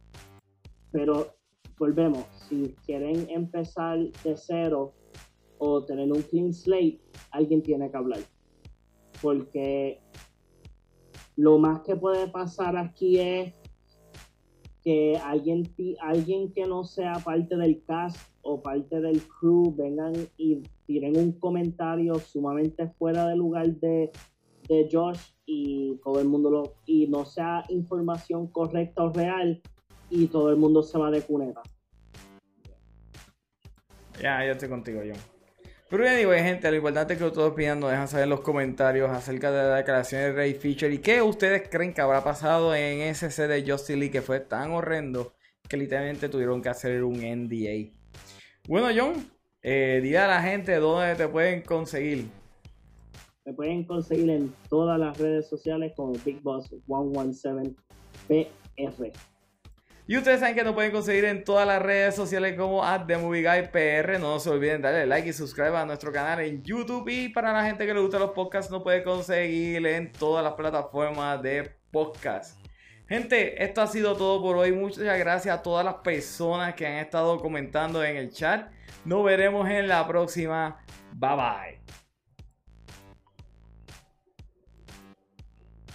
[0.91, 1.33] Pero
[1.79, 4.93] volvemos, si quieren empezar de cero
[5.57, 7.01] o tener un clean slate,
[7.31, 8.19] alguien tiene que hablar
[9.23, 10.01] porque
[11.37, 13.53] lo más que puede pasar aquí es
[14.83, 20.61] que alguien, alguien que no sea parte del cast o parte del crew vengan y
[20.85, 24.11] tiren un comentario sumamente fuera de lugar de,
[24.67, 29.61] de Josh y todo el mundo lo y no sea información correcta o real
[30.09, 31.61] y todo el mundo se va de cuneta.
[34.21, 35.32] Ya, yo estoy contigo, John.
[35.93, 39.51] Pero anyway, gente, lo importante que todos opinan, nos dejan saber en los comentarios acerca
[39.51, 43.29] de la declaración de Ray Fisher y qué ustedes creen que habrá pasado en ese
[43.29, 45.33] set de Justin Lee que fue tan horrendo
[45.69, 47.91] que literalmente tuvieron que hacer un NDA.
[48.67, 49.23] Bueno, John,
[49.61, 52.25] eh, a la gente dónde te pueden conseguir.
[53.45, 57.75] Me pueden conseguir en todas las redes sociales como Big Boss 117
[58.27, 59.11] PR.
[60.05, 64.19] Y ustedes saben que nos pueden conseguir en todas las redes sociales como at PR.
[64.19, 67.07] No se olviden darle like y suscribir a nuestro canal en YouTube.
[67.07, 70.53] Y para la gente que le gusta los podcasts, nos puede conseguir en todas las
[70.53, 72.59] plataformas de podcast.
[73.07, 74.73] Gente, esto ha sido todo por hoy.
[74.73, 78.69] Muchas gracias a todas las personas que han estado comentando en el chat.
[79.05, 80.83] Nos veremos en la próxima.
[81.13, 82.02] Bye bye.